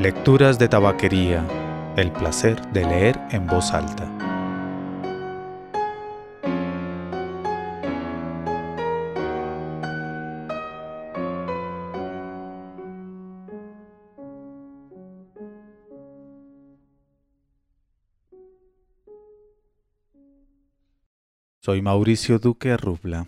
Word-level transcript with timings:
Lecturas 0.00 0.60
de 0.60 0.68
tabaquería. 0.68 1.44
El 1.96 2.12
placer 2.12 2.64
de 2.70 2.84
leer 2.84 3.18
en 3.32 3.48
voz 3.48 3.72
alta. 3.72 4.06
Soy 21.60 21.82
Mauricio 21.82 22.38
Duque 22.38 22.70
Arrubla. 22.70 23.26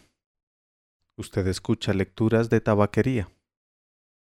Usted 1.16 1.49
escucha 1.49 1.93
lecturas 1.93 2.49
de 2.49 2.61
tabaquería. 2.61 3.29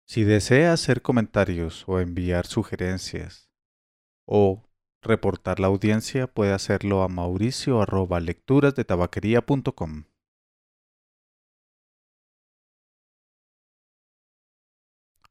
Si 0.09 0.23
desea 0.23 0.73
hacer 0.73 1.02
comentarios 1.02 1.84
o 1.88 1.98
enviar 1.98 2.46
sugerencias 2.46 3.51
o 4.24 4.62
reportar 5.02 5.59
la 5.59 5.66
audiencia, 5.66 6.29
puede 6.29 6.52
hacerlo 6.52 7.02
a 7.02 7.09
mauricio 7.09 7.82
arroba 7.82 8.20
lecturasdetabaquería.com. 8.20 10.05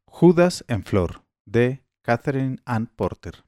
Judas 0.05 0.65
en 0.67 0.83
Flor, 0.83 1.25
de 1.45 1.85
Catherine 2.03 2.57
Ann 2.65 2.87
Porter. 2.87 3.45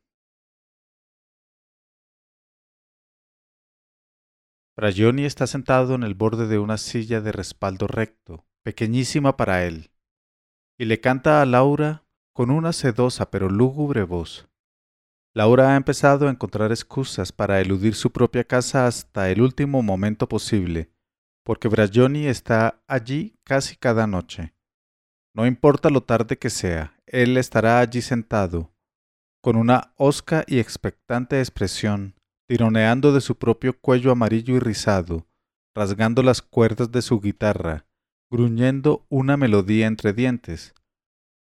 Brayoni 4.78 5.26
está 5.26 5.46
sentado 5.46 5.96
en 5.96 6.04
el 6.04 6.14
borde 6.14 6.48
de 6.48 6.60
una 6.60 6.78
silla 6.78 7.20
de 7.20 7.34
respaldo 7.34 7.88
recto, 7.88 8.46
pequeñísima 8.64 9.36
para 9.36 9.66
él 9.66 9.92
y 10.78 10.86
le 10.86 11.00
canta 11.00 11.42
a 11.42 11.46
Laura 11.46 12.04
con 12.34 12.52
una 12.52 12.72
sedosa 12.72 13.32
pero 13.32 13.50
lúgubre 13.50 14.04
voz. 14.04 14.48
Laura 15.34 15.74
ha 15.74 15.76
empezado 15.76 16.28
a 16.28 16.32
encontrar 16.32 16.72
excusas 16.72 17.32
para 17.32 17.62
eludir 17.62 17.96
su 17.96 18.12
propia 18.12 18.44
casa 18.44 18.88
hasta 18.88 19.30
el 19.30 19.42
último 19.42 19.82
momento 19.84 20.28
posible, 20.28 20.92
porque 21.44 21.68
Brajoni 21.68 22.28
está 22.28 22.84
allí 22.88 23.40
casi 23.44 23.76
cada 23.76 24.08
noche. 24.08 24.54
No 25.36 25.46
importa 25.46 25.90
lo 25.90 26.02
tarde 26.02 26.38
que 26.38 26.50
sea, 26.50 27.00
él 27.06 27.38
estará 27.38 27.80
allí 27.80 28.02
sentado, 28.02 28.74
con 29.42 29.56
una 29.56 29.94
hosca 29.96 30.44
y 30.48 30.60
expectante 30.60 31.40
expresión, 31.40 32.16
tironeando 32.48 33.14
de 33.14 33.22
su 33.22 33.38
propio 33.38 33.80
cuello 33.80 34.12
amarillo 34.12 34.56
y 34.56 34.60
rizado, 34.60 35.28
rasgando 35.76 36.24
las 36.24 36.42
cuerdas 36.42 36.92
de 36.92 37.02
su 37.02 37.20
guitarra, 37.20 37.87
gruñendo 38.30 39.06
una 39.10 39.38
melodía 39.38 39.88
entre 39.88 40.14
dientes. 40.14 40.74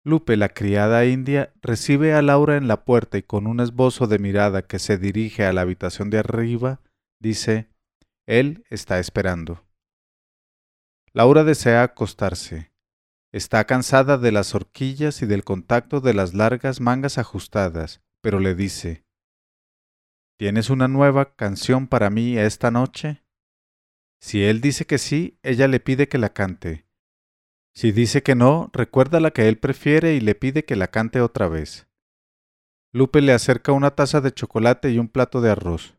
Lupe, 0.05 0.37
la 0.37 0.49
criada 0.49 1.05
india, 1.05 1.53
recibe 1.61 2.13
a 2.13 2.21
Laura 2.21 2.55
en 2.55 2.67
la 2.67 2.85
puerta 2.85 3.17
y 3.17 3.23
con 3.23 3.47
un 3.47 3.59
esbozo 3.59 4.07
de 4.07 4.19
mirada 4.19 4.61
que 4.61 4.79
se 4.79 4.97
dirige 4.97 5.45
a 5.45 5.53
la 5.53 5.61
habitación 5.61 6.09
de 6.09 6.19
arriba, 6.19 6.79
dice 7.21 7.69
Él 8.27 8.63
está 8.69 8.99
esperando. 8.99 9.65
Laura 11.13 11.43
desea 11.43 11.83
acostarse. 11.83 12.71
Está 13.31 13.65
cansada 13.65 14.17
de 14.17 14.31
las 14.31 14.55
horquillas 14.55 15.21
y 15.21 15.25
del 15.25 15.43
contacto 15.43 16.01
de 16.01 16.13
las 16.13 16.33
largas 16.33 16.81
mangas 16.81 17.17
ajustadas, 17.17 18.01
pero 18.21 18.39
le 18.39 18.55
dice 18.55 19.03
¿Tienes 20.39 20.69
una 20.69 20.87
nueva 20.87 21.35
canción 21.35 21.87
para 21.87 22.09
mí 22.09 22.37
esta 22.37 22.71
noche? 22.71 23.23
Si 24.19 24.43
él 24.43 24.59
dice 24.61 24.85
que 24.85 24.97
sí, 24.97 25.39
ella 25.43 25.67
le 25.67 25.79
pide 25.79 26.07
que 26.07 26.17
la 26.17 26.33
cante. 26.33 26.85
Si 27.73 27.91
dice 27.91 28.21
que 28.21 28.35
no, 28.35 28.69
recuerda 28.73 29.19
la 29.19 29.31
que 29.31 29.47
él 29.47 29.57
prefiere 29.57 30.15
y 30.15 30.19
le 30.19 30.35
pide 30.35 30.65
que 30.65 30.75
la 30.75 30.89
cante 30.89 31.21
otra 31.21 31.47
vez. 31.47 31.87
Lupe 32.91 33.21
le 33.21 33.31
acerca 33.31 33.71
una 33.71 33.91
taza 33.91 34.19
de 34.19 34.33
chocolate 34.33 34.91
y 34.91 34.99
un 34.99 35.07
plato 35.07 35.39
de 35.41 35.51
arroz. 35.51 35.95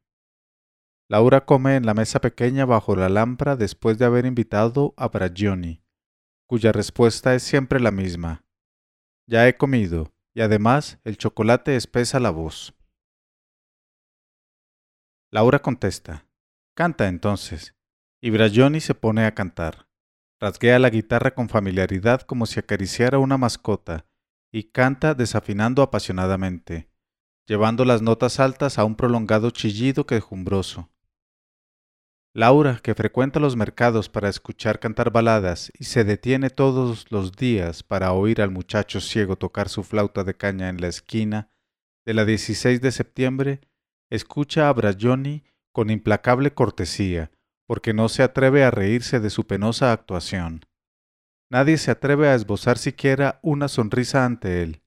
Laura 1.09 1.47
come 1.47 1.77
en 1.77 1.87
la 1.87 1.95
mesa 1.95 2.21
pequeña 2.21 2.67
bajo 2.67 2.95
la 2.95 3.09
lámpara 3.09 3.57
después 3.57 3.99
de 3.99 4.05
haber 4.05 4.27
invitado 4.27 4.95
a 4.97 5.09
Bragioni, 5.09 5.83
cuya 6.47 6.73
respuesta 6.73 7.35
es 7.35 7.43
siempre 7.43 7.81
la 7.81 7.91
misma. 7.91 8.45
Ya 9.27 9.49
he 9.49 9.57
comido, 9.57 10.13
y 10.35 10.43
además 10.43 10.99
el 11.05 11.17
chocolate 11.17 11.75
espesa 11.77 12.21
la 12.21 12.31
voz. 12.31 12.75
Laura 15.33 15.61
contesta. 15.61 16.27
Canta 16.75 17.09
entonces 17.09 17.75
y 18.21 18.31
Brajoni 18.31 18.81
se 18.81 18.95
pone 18.95 19.25
a 19.25 19.35
cantar. 19.35 19.89
Rasguea 20.41 20.79
la 20.79 20.91
guitarra 20.91 21.35
con 21.35 21.49
familiaridad 21.49 22.23
como 22.23 22.47
si 22.47 22.59
acariciara 22.61 23.19
una 23.19 23.37
mascota 23.37 24.07
y 24.53 24.65
canta 24.65 25.15
desafinando 25.15 25.83
apasionadamente, 25.83 26.91
llevando 27.47 27.85
las 27.85 28.03
notas 28.03 28.41
altas 28.41 28.79
a 28.79 28.85
un 28.85 28.97
prolongado 28.97 29.51
chillido 29.51 30.07
quejumbroso. 30.07 30.91
Laura, 32.33 32.79
que 32.83 32.95
frecuenta 32.95 33.41
los 33.41 33.57
mercados 33.57 34.09
para 34.09 34.29
escuchar 34.29 34.79
cantar 34.79 35.11
baladas 35.11 35.73
y 35.77 35.85
se 35.85 36.05
detiene 36.05 36.49
todos 36.49 37.11
los 37.11 37.33
días 37.33 37.83
para 37.83 38.13
oír 38.13 38.41
al 38.41 38.51
muchacho 38.51 39.01
ciego 39.01 39.37
tocar 39.37 39.69
su 39.69 39.83
flauta 39.83 40.23
de 40.23 40.35
caña 40.35 40.69
en 40.69 40.81
la 40.81 40.87
esquina 40.87 41.51
de 42.07 42.15
la 42.15 42.25
16 42.25 42.81
de 42.81 42.93
septiembre, 42.93 43.61
escucha 44.11 44.69
a 44.69 44.73
Brajoni 44.73 45.45
con 45.73 45.91
implacable 45.91 46.55
cortesía, 46.55 47.31
porque 47.71 47.95
no 47.95 48.09
se 48.09 48.25
atreve 48.25 48.65
a 48.65 48.73
reírse 48.73 49.21
de 49.21 49.31
su 49.31 49.47
penosa 49.47 49.93
actuación. 49.93 50.67
Nadie 51.53 51.79
se 51.79 51.93
atreve 51.93 52.27
a 52.27 52.35
esbozar 52.35 52.79
siquiera 52.79 53.39
una 53.45 53.69
sonrisa 53.69 54.25
ante 54.25 54.65
él. 54.65 54.83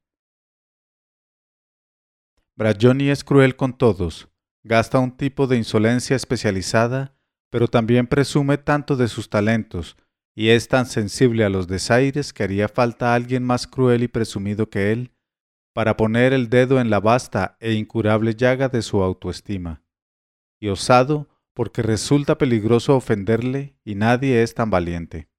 Brajoni 2.57 3.07
es 3.09 3.23
cruel 3.23 3.55
con 3.55 3.77
todos, 3.77 4.27
gasta 4.63 4.99
un 4.99 5.15
tipo 5.15 5.47
de 5.47 5.55
insolencia 5.55 6.17
especializada, 6.17 7.15
pero 7.49 7.69
también 7.69 8.05
presume 8.05 8.57
tanto 8.57 8.97
de 8.97 9.07
sus 9.07 9.29
talentos, 9.29 9.95
y 10.35 10.49
es 10.49 10.67
tan 10.67 10.85
sensible 10.85 11.45
a 11.45 11.49
los 11.49 11.69
desaires 11.69 12.33
que 12.33 12.43
haría 12.43 12.67
falta 12.67 13.15
alguien 13.15 13.45
más 13.45 13.65
cruel 13.65 14.03
y 14.03 14.09
presumido 14.09 14.69
que 14.69 14.91
él, 14.91 15.13
para 15.73 15.95
poner 15.95 16.33
el 16.33 16.49
dedo 16.49 16.81
en 16.81 16.89
la 16.89 16.99
vasta 16.99 17.55
e 17.61 17.71
incurable 17.75 18.35
llaga 18.35 18.67
de 18.67 18.81
su 18.81 19.01
autoestima. 19.01 19.85
Y 20.59 20.67
osado, 20.67 21.29
porque 21.53 21.81
resulta 21.81 22.37
peligroso 22.37 22.95
ofenderle 22.95 23.77
y 23.83 23.95
nadie 23.95 24.43
es 24.43 24.53
tan 24.55 24.69
valiente. 24.69 25.29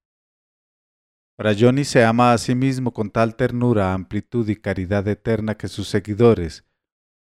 Brayoni 1.36 1.84
se 1.84 2.04
ama 2.04 2.32
a 2.32 2.38
sí 2.38 2.54
mismo 2.54 2.92
con 2.92 3.10
tal 3.10 3.34
ternura, 3.34 3.92
amplitud 3.92 4.48
y 4.48 4.56
caridad 4.56 5.06
eterna 5.08 5.56
que 5.56 5.66
sus 5.66 5.88
seguidores, 5.88 6.64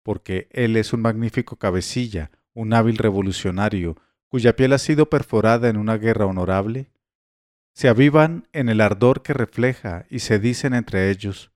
porque 0.04 0.50
él 0.52 0.76
es 0.76 0.92
un 0.92 1.02
magnífico 1.02 1.56
cabecilla, 1.56 2.32
un 2.54 2.74
hábil 2.74 2.98
revolucionario, 2.98 3.96
cuya 4.28 4.56
piel 4.56 4.74
ha 4.74 4.78
sido 4.78 5.10
perforada 5.10 5.70
en 5.70 5.78
una 5.78 5.98
guerra 5.98 6.26
honorable, 6.26 6.92
se 7.74 7.88
avivan 7.88 8.50
en 8.52 8.68
el 8.68 8.82
ardor 8.82 9.22
que 9.22 9.34
refleja 9.34 10.06
y 10.10 10.20
se 10.20 10.40
dicen 10.40 10.74
entre 10.74 11.10
ellos, 11.10 11.54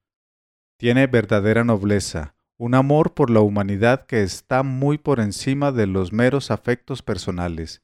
tiene 0.77 1.07
verdadera 1.07 1.65
nobleza, 1.65 2.34
un 2.57 2.73
amor 2.73 3.13
por 3.13 3.29
la 3.29 3.41
humanidad 3.41 4.05
que 4.05 4.23
está 4.23 4.63
muy 4.63 4.97
por 4.97 5.19
encima 5.19 5.71
de 5.71 5.87
los 5.87 6.13
meros 6.13 6.51
afectos 6.51 7.01
personales. 7.01 7.83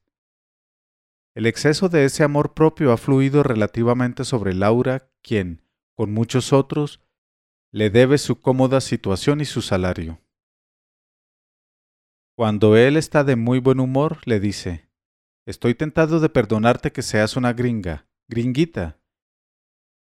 El 1.35 1.45
exceso 1.45 1.89
de 1.89 2.05
ese 2.05 2.23
amor 2.23 2.53
propio 2.53 2.91
ha 2.91 2.97
fluido 2.97 3.43
relativamente 3.43 4.23
sobre 4.23 4.53
Laura, 4.53 5.09
quien, 5.21 5.61
con 5.95 6.13
muchos 6.13 6.53
otros, 6.53 7.01
le 7.71 7.89
debe 7.89 8.17
su 8.17 8.41
cómoda 8.41 8.81
situación 8.81 9.41
y 9.41 9.45
su 9.45 9.61
salario. 9.61 10.21
Cuando 12.35 12.75
él 12.75 12.97
está 12.97 13.23
de 13.23 13.35
muy 13.35 13.59
buen 13.59 13.79
humor, 13.79 14.19
le 14.25 14.39
dice, 14.39 14.89
Estoy 15.45 15.73
tentado 15.75 16.19
de 16.19 16.29
perdonarte 16.29 16.91
que 16.91 17.01
seas 17.01 17.35
una 17.35 17.53
gringa, 17.53 18.07
gringuita, 18.27 19.01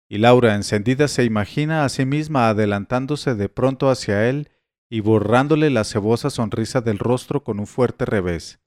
y 0.10 0.20
Laura, 0.20 0.56
encendida, 0.56 1.10
se 1.10 1.26
imagina 1.26 1.84
a 1.84 1.90
sí 1.90 2.06
misma 2.06 2.48
adelantándose 2.50 3.36
de 3.36 3.50
pronto 3.50 3.90
hacia 3.90 4.30
él 4.30 4.50
y 4.90 5.02
borrándole 5.02 5.70
la 5.70 5.84
cebosa 5.84 6.30
sonrisa 6.30 6.82
del 6.82 7.00
rostro 7.00 7.44
con 7.44 7.60
un 7.60 7.68
fuerte 7.68 8.06
revés. 8.06 8.60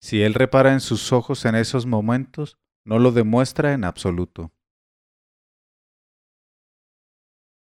Si 0.00 0.22
él 0.22 0.34
repara 0.34 0.72
en 0.72 0.80
sus 0.80 1.12
ojos 1.12 1.44
en 1.44 1.54
esos 1.54 1.86
momentos, 1.86 2.58
no 2.84 2.98
lo 2.98 3.12
demuestra 3.12 3.72
en 3.72 3.84
absoluto. 3.84 4.52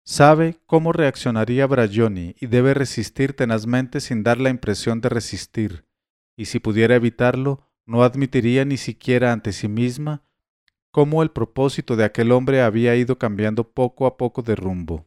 Sabe 0.05 0.61
cómo 0.67 0.93
reaccionaría 0.93 1.67
Brajoni 1.67 2.37
y 2.39 2.47
debe 2.47 2.75
resistir 2.75 3.35
tenazmente 3.35 4.01
sin 4.01 4.23
dar 4.23 4.39
la 4.39 4.51
impresión 4.51 5.01
de 5.01 5.09
resistir, 5.09 5.85
y 6.37 6.45
si 6.45 6.61
pudiera 6.61 6.95
evitarlo, 6.95 7.67
no 7.87 8.05
admitiría 8.05 8.65
ni 8.65 8.77
siquiera 8.77 9.33
ante 9.33 9.53
sí 9.53 9.67
misma 9.67 10.23
cómo 10.93 11.23
el 11.23 11.31
propósito 11.31 11.97
de 11.97 12.05
aquel 12.05 12.31
hombre 12.33 12.63
había 12.63 12.95
ido 12.95 13.19
cambiando 13.19 13.73
poco 13.73 14.07
a 14.07 14.17
poco 14.17 14.43
de 14.43 14.55
rumbo. 14.55 15.06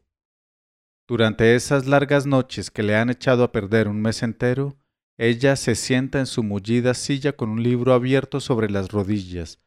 Durante 1.10 1.56
esas 1.56 1.88
largas 1.88 2.24
noches 2.24 2.70
que 2.70 2.84
le 2.84 2.94
han 2.94 3.10
echado 3.10 3.42
a 3.42 3.50
perder 3.50 3.88
un 3.88 4.00
mes 4.00 4.22
entero, 4.22 4.78
ella 5.18 5.56
se 5.56 5.74
sienta 5.74 6.20
en 6.20 6.26
su 6.26 6.44
mullida 6.44 6.94
silla 6.94 7.32
con 7.32 7.50
un 7.50 7.64
libro 7.64 7.94
abierto 7.94 8.38
sobre 8.38 8.70
las 8.70 8.92
rodillas, 8.92 9.58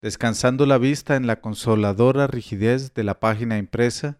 descansando 0.00 0.64
la 0.64 0.78
vista 0.78 1.16
en 1.16 1.26
la 1.26 1.40
consoladora 1.40 2.28
rigidez 2.28 2.94
de 2.94 3.02
la 3.02 3.18
página 3.18 3.58
impresa, 3.58 4.16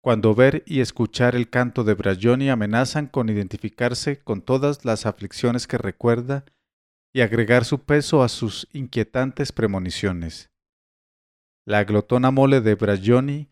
cuando 0.00 0.32
ver 0.32 0.62
y 0.64 0.78
escuchar 0.78 1.34
el 1.34 1.50
canto 1.50 1.82
de 1.82 1.94
Brayoni 1.94 2.50
amenazan 2.50 3.08
con 3.08 3.28
identificarse 3.28 4.20
con 4.20 4.42
todas 4.42 4.84
las 4.84 5.06
aflicciones 5.06 5.66
que 5.66 5.76
recuerda 5.76 6.44
y 7.12 7.22
agregar 7.22 7.64
su 7.64 7.80
peso 7.80 8.22
a 8.22 8.28
sus 8.28 8.68
inquietantes 8.72 9.50
premoniciones. 9.50 10.52
La 11.66 11.82
glotona 11.82 12.30
mole 12.30 12.60
de 12.60 12.76
Brayoni 12.76 13.50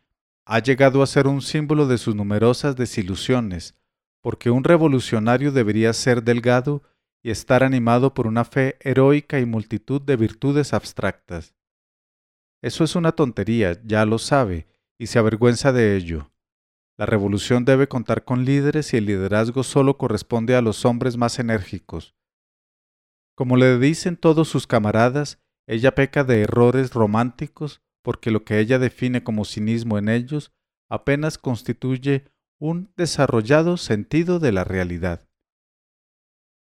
ha 0.51 0.61
llegado 0.61 1.03
a 1.03 1.07
ser 1.07 1.27
un 1.27 1.43
símbolo 1.43 1.87
de 1.87 1.99
sus 1.99 2.15
numerosas 2.15 2.75
desilusiones, 2.75 3.75
porque 4.23 4.49
un 4.49 4.65
revolucionario 4.65 5.53
debería 5.53 5.93
ser 5.93 6.23
delgado 6.23 6.83
y 7.23 7.31
estar 7.31 7.63
animado 7.63 8.15
por 8.15 8.27
una 8.27 8.47
fe 8.47 8.79
heroica 8.81 9.41
y 9.41 9.45
multitud 9.45 10.01
de 10.01 10.17
virtudes 10.17 10.73
abstractas. 10.73 11.55
Eso 12.63 12.83
es 12.83 12.97
una 12.97 13.13
tontería, 13.13 13.79
ya 13.85 14.07
lo 14.07 14.19
sabe, 14.19 14.67
y 14.99 15.09
se 15.09 15.19
avergüenza 15.19 15.71
de 15.71 15.97
ello. 15.97 16.33
La 16.97 17.05
revolución 17.05 17.67
debe 17.67 17.87
contar 17.87 18.25
con 18.25 18.47
líderes 18.47 18.95
y 18.95 18.97
el 18.97 19.05
liderazgo 19.05 19.63
solo 19.63 19.99
corresponde 19.99 20.57
a 20.57 20.63
los 20.63 20.87
hombres 20.87 21.19
más 21.19 21.39
enérgicos. 21.39 22.15
Como 23.35 23.59
le 23.59 23.79
dicen 23.79 24.17
todos 24.17 24.49
sus 24.49 24.67
camaradas, 24.67 25.41
ella 25.67 25.95
peca 25.95 26.25
de 26.25 26.41
errores 26.41 26.95
románticos 26.95 27.83
porque 28.09 28.31
lo 28.31 28.43
que 28.43 28.59
ella 28.59 28.79
define 28.79 29.23
como 29.23 29.45
cinismo 29.45 29.99
en 29.99 30.09
ellos 30.09 30.51
apenas 30.89 31.37
constituye 31.37 32.25
un 32.59 32.91
desarrollado 32.97 33.77
sentido 33.77 34.39
de 34.39 34.51
la 34.51 34.65
realidad. 34.65 35.29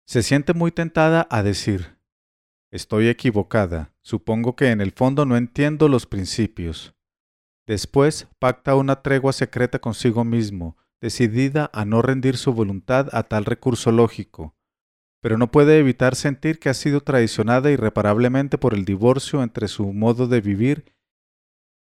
Se 0.06 0.22
siente 0.22 0.54
muy 0.54 0.72
tentada 0.72 1.28
a 1.30 1.42
decir, 1.42 1.98
estoy 2.72 3.08
equivocada, 3.08 3.92
supongo 4.00 4.56
que 4.56 4.70
en 4.70 4.80
el 4.80 4.92
fondo 4.92 5.26
no 5.26 5.36
entiendo 5.36 5.88
los 5.88 6.06
principios. 6.06 6.94
Después 7.66 8.28
pacta 8.38 8.74
una 8.74 9.02
tregua 9.02 9.34
secreta 9.34 9.78
consigo 9.78 10.24
mismo, 10.24 10.78
decidida 11.02 11.68
a 11.74 11.84
no 11.84 12.00
rendir 12.00 12.38
su 12.38 12.54
voluntad 12.54 13.10
a 13.12 13.24
tal 13.24 13.44
recurso 13.44 13.92
lógico, 13.92 14.56
pero 15.20 15.36
no 15.36 15.50
puede 15.50 15.80
evitar 15.80 16.14
sentir 16.14 16.58
que 16.58 16.70
ha 16.70 16.74
sido 16.74 17.02
traicionada 17.02 17.70
irreparablemente 17.70 18.56
por 18.56 18.72
el 18.72 18.86
divorcio 18.86 19.42
entre 19.42 19.68
su 19.68 19.92
modo 19.92 20.28
de 20.28 20.40
vivir 20.40 20.95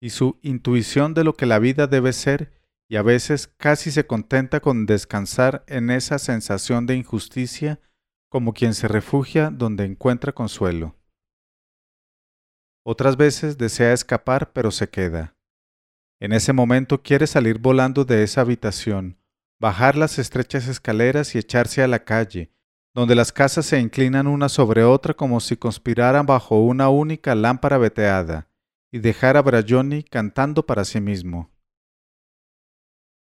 y 0.04 0.10
su 0.10 0.38
intuición 0.42 1.14
de 1.14 1.24
lo 1.24 1.38
que 1.38 1.46
la 1.46 1.60
vida 1.60 1.88
debe 1.88 2.12
ser, 2.12 2.52
y 2.90 2.98
a 2.98 3.02
veces 3.02 3.48
casi 3.48 3.90
se 3.90 4.06
contenta 4.06 4.60
con 4.60 4.86
descansar 4.86 5.64
en 5.66 5.90
esa 5.90 6.20
sensación 6.20 6.86
de 6.86 6.98
injusticia 6.98 7.80
como 8.28 8.52
quien 8.52 8.74
se 8.74 8.90
refugia 8.90 9.50
donde 9.50 9.86
encuentra 9.86 10.34
consuelo. 10.34 10.98
Otras 12.86 13.16
veces 13.16 13.58
desea 13.58 13.94
escapar 13.94 14.52
pero 14.52 14.72
se 14.72 14.90
queda. 14.90 15.38
En 16.20 16.34
ese 16.34 16.52
momento 16.52 17.02
quiere 17.02 17.26
salir 17.26 17.58
volando 17.60 18.04
de 18.04 18.24
esa 18.24 18.42
habitación, 18.42 19.18
bajar 19.58 19.96
las 19.96 20.20
estrechas 20.20 20.68
escaleras 20.68 21.34
y 21.34 21.38
echarse 21.38 21.82
a 21.82 21.88
la 21.88 22.04
calle, 22.04 22.52
donde 22.94 23.16
las 23.16 23.32
casas 23.32 23.68
se 23.68 23.80
inclinan 23.80 24.28
una 24.28 24.50
sobre 24.50 24.84
otra 24.84 25.14
como 25.14 25.40
si 25.40 25.56
conspiraran 25.56 26.26
bajo 26.26 26.60
una 26.60 26.90
única 26.90 27.36
lámpara 27.36 27.78
veteada, 27.78 28.50
y 28.94 29.00
dejar 29.00 29.38
a 29.38 29.42
Brayoni 29.42 30.04
cantando 30.04 30.68
para 30.68 30.86
sí 30.86 31.02
mismo. 31.02 31.50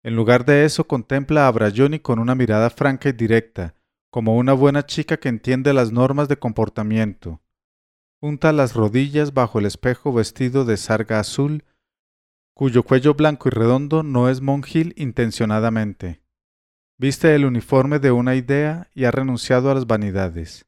En 0.04 0.16
lugar 0.16 0.44
de 0.44 0.66
eso 0.66 0.88
contempla 0.88 1.48
a 1.48 1.52
Brayoni 1.52 2.00
con 2.00 2.18
una 2.18 2.34
mirada 2.34 2.72
franca 2.72 3.10
y 3.10 3.12
directa, 3.12 3.76
como 4.10 4.36
una 4.38 4.54
buena 4.54 4.88
chica 4.88 5.18
que 5.18 5.30
entiende 5.30 5.72
las 5.74 5.92
normas 5.92 6.28
de 6.28 6.38
comportamiento. 6.38 7.44
Junta 8.20 8.52
las 8.52 8.74
rodillas 8.74 9.36
bajo 9.36 9.60
el 9.60 9.68
espejo 9.68 10.12
vestido 10.12 10.66
de 10.66 10.78
sarga 10.78 11.20
azul 11.20 11.64
cuyo 12.56 12.82
cuello 12.82 13.14
blanco 13.14 13.48
y 13.48 13.52
redondo 13.52 14.02
no 14.02 14.30
es 14.30 14.42
monjil 14.42 14.96
intencionadamente. 14.98 16.24
Viste 16.98 17.36
el 17.36 17.46
uniforme 17.46 18.00
de 18.00 18.12
una 18.12 18.34
idea 18.34 18.90
y 18.96 19.06
ha 19.06 19.12
renunciado 19.12 19.70
a 19.70 19.76
las 19.76 19.86
vanidades. 19.86 20.66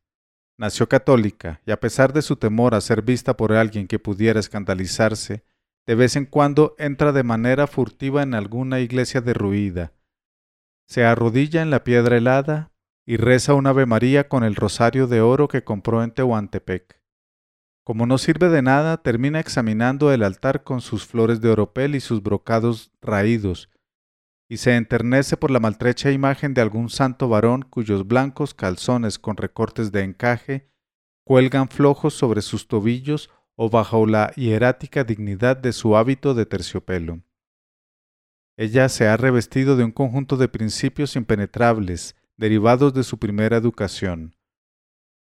Nació 0.58 0.88
católica 0.88 1.62
y 1.66 1.72
a 1.72 1.80
pesar 1.80 2.14
de 2.14 2.22
su 2.22 2.36
temor 2.36 2.76
a 2.76 2.82
ser 2.82 3.02
vista 3.02 3.36
por 3.36 3.54
alguien 3.54 3.88
que 3.88 4.00
pudiera 4.00 4.40
escandalizarse, 4.40 5.44
de 5.86 5.96
vez 5.96 6.16
en 6.16 6.26
cuando 6.26 6.76
entra 6.78 7.12
de 7.12 7.24
manera 7.24 7.68
furtiva 7.68 8.22
en 8.22 8.34
alguna 8.36 8.80
iglesia 8.80 9.22
derruida. 9.22 9.94
Se 10.88 11.04
arrodilla 11.04 11.62
en 11.62 11.72
la 11.72 11.84
piedra 11.84 12.18
helada 12.18 12.72
y 13.06 13.18
reza 13.18 13.54
un 13.54 13.68
Ave 13.68 13.86
María 13.86 14.30
con 14.30 14.44
el 14.44 14.56
rosario 14.56 15.08
de 15.08 15.22
oro 15.22 15.48
que 15.48 15.64
compró 15.64 16.04
en 16.04 16.12
Tehuantepec. 16.12 17.02
Como 17.84 18.06
no 18.06 18.18
sirve 18.18 18.48
de 18.48 18.62
nada, 18.62 18.98
termina 18.98 19.40
examinando 19.40 20.14
el 20.14 20.24
altar 20.24 20.64
con 20.64 20.80
sus 20.80 21.06
flores 21.06 21.42
de 21.42 21.50
oropel 21.50 21.96
y 21.96 22.00
sus 22.00 22.24
brocados 22.24 22.92
raídos, 23.02 23.70
y 24.50 24.58
se 24.58 24.76
enternece 24.76 25.38
por 25.38 25.52
la 25.52 25.60
maltrecha 25.60 26.12
imagen 26.12 26.54
de 26.54 26.62
algún 26.62 26.90
santo 26.90 27.30
varón 27.30 27.64
cuyos 27.64 28.08
blancos 28.08 28.54
calzones 28.54 29.18
con 29.20 29.38
recortes 29.38 29.92
de 29.92 30.04
encaje 30.04 30.70
cuelgan 31.24 31.70
flojos 31.70 32.14
sobre 32.14 32.42
sus 32.42 32.68
tobillos 32.68 33.30
o 33.56 33.70
bajo 33.70 34.06
la 34.06 34.32
hierática 34.36 35.04
dignidad 35.04 35.58
de 35.58 35.74
su 35.74 35.96
hábito 35.96 36.34
de 36.34 36.46
terciopelo. 36.46 37.22
Ella 38.58 38.90
se 38.90 39.08
ha 39.08 39.18
revestido 39.18 39.76
de 39.76 39.84
un 39.84 39.92
conjunto 39.92 40.38
de 40.38 40.48
principios 40.48 41.16
impenetrables, 41.16 42.16
derivados 42.38 42.94
de 42.94 43.04
su 43.04 43.18
primera 43.18 43.58
educación. 43.58 44.36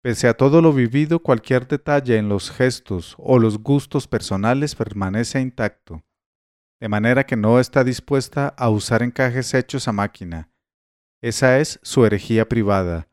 Pese 0.02 0.28
a 0.28 0.36
todo 0.36 0.62
lo 0.62 0.72
vivido, 0.72 1.20
cualquier 1.20 1.68
detalle 1.68 2.18
en 2.18 2.30
los 2.30 2.52
gestos 2.52 3.16
o 3.18 3.40
los 3.40 3.58
gustos 3.58 4.08
personales 4.08 4.76
permanece 4.76 5.42
intacto, 5.42 6.04
de 6.80 6.90
manera 6.90 7.26
que 7.26 7.36
no 7.36 7.60
está 7.60 7.84
dispuesta 7.84 8.50
a 8.58 8.70
usar 8.70 9.04
encajes 9.04 9.54
hechos 9.54 9.88
a 9.88 9.92
máquina. 9.92 10.50
Esa 11.22 11.60
es 11.60 11.80
su 11.82 12.06
herejía 12.06 12.48
privada, 12.48 13.08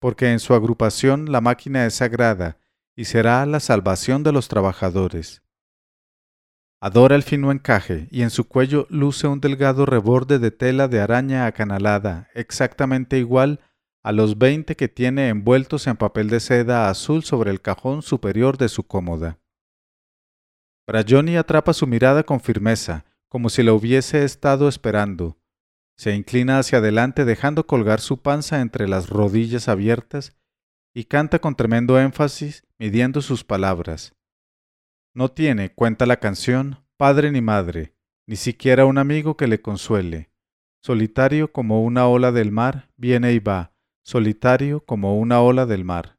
porque 0.00 0.32
en 0.32 0.40
su 0.40 0.54
agrupación 0.54 1.30
la 1.30 1.40
máquina 1.40 1.86
es 1.86 1.94
sagrada 1.94 2.58
y 2.96 3.04
será 3.04 3.46
la 3.46 3.60
salvación 3.60 4.22
de 4.22 4.32
los 4.32 4.48
trabajadores. 4.48 5.42
Adora 6.80 7.16
el 7.16 7.22
fino 7.22 7.50
encaje 7.50 8.08
y 8.10 8.22
en 8.22 8.30
su 8.30 8.46
cuello 8.46 8.86
luce 8.90 9.26
un 9.26 9.40
delgado 9.40 9.86
reborde 9.86 10.38
de 10.38 10.50
tela 10.50 10.88
de 10.88 11.00
araña 11.00 11.46
acanalada, 11.46 12.28
exactamente 12.34 13.18
igual 13.18 13.60
a 14.02 14.12
los 14.12 14.36
veinte 14.36 14.76
que 14.76 14.88
tiene 14.88 15.28
envueltos 15.28 15.86
en 15.86 15.96
papel 15.96 16.28
de 16.28 16.40
seda 16.40 16.90
azul 16.90 17.24
sobre 17.24 17.50
el 17.50 17.62
cajón 17.62 18.02
superior 18.02 18.58
de 18.58 18.68
su 18.68 18.82
cómoda. 18.82 19.38
Brayoni 20.86 21.36
atrapa 21.36 21.72
su 21.72 21.86
mirada 21.86 22.24
con 22.24 22.40
firmeza, 22.40 23.06
como 23.28 23.48
si 23.48 23.62
la 23.62 23.72
hubiese 23.72 24.24
estado 24.24 24.68
esperando. 24.68 25.38
Se 25.96 26.14
inclina 26.14 26.58
hacia 26.58 26.78
adelante 26.78 27.24
dejando 27.24 27.66
colgar 27.66 28.00
su 28.00 28.20
panza 28.20 28.60
entre 28.60 28.86
las 28.86 29.08
rodillas 29.08 29.68
abiertas 29.68 30.36
y 30.92 31.04
canta 31.04 31.38
con 31.38 31.54
tremendo 31.54 31.98
énfasis, 31.98 32.64
midiendo 32.78 33.22
sus 33.22 33.44
palabras. 33.44 34.14
No 35.14 35.30
tiene, 35.30 35.72
cuenta 35.72 36.06
la 36.06 36.18
canción, 36.18 36.84
padre 36.96 37.30
ni 37.30 37.40
madre, 37.40 37.94
ni 38.26 38.36
siquiera 38.36 38.84
un 38.84 38.98
amigo 38.98 39.36
que 39.36 39.46
le 39.46 39.62
consuele. 39.62 40.30
Solitario 40.82 41.50
como 41.50 41.82
una 41.82 42.06
ola 42.06 42.30
del 42.30 42.52
mar, 42.52 42.90
viene 42.96 43.32
y 43.32 43.38
va, 43.38 43.72
solitario 44.02 44.84
como 44.84 45.18
una 45.18 45.40
ola 45.40 45.64
del 45.66 45.84
mar. 45.84 46.18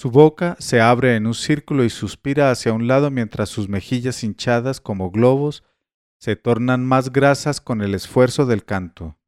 Su 0.00 0.12
boca 0.12 0.54
se 0.60 0.80
abre 0.80 1.16
en 1.16 1.26
un 1.26 1.34
círculo 1.34 1.82
y 1.82 1.90
suspira 1.90 2.52
hacia 2.52 2.72
un 2.72 2.86
lado 2.86 3.10
mientras 3.10 3.48
sus 3.48 3.68
mejillas 3.68 4.22
hinchadas 4.22 4.80
como 4.80 5.10
globos 5.10 5.64
se 6.20 6.36
tornan 6.36 6.86
más 6.86 7.10
grasas 7.10 7.60
con 7.60 7.82
el 7.82 7.96
esfuerzo 7.96 8.46
del 8.46 8.64
canto. 8.64 9.18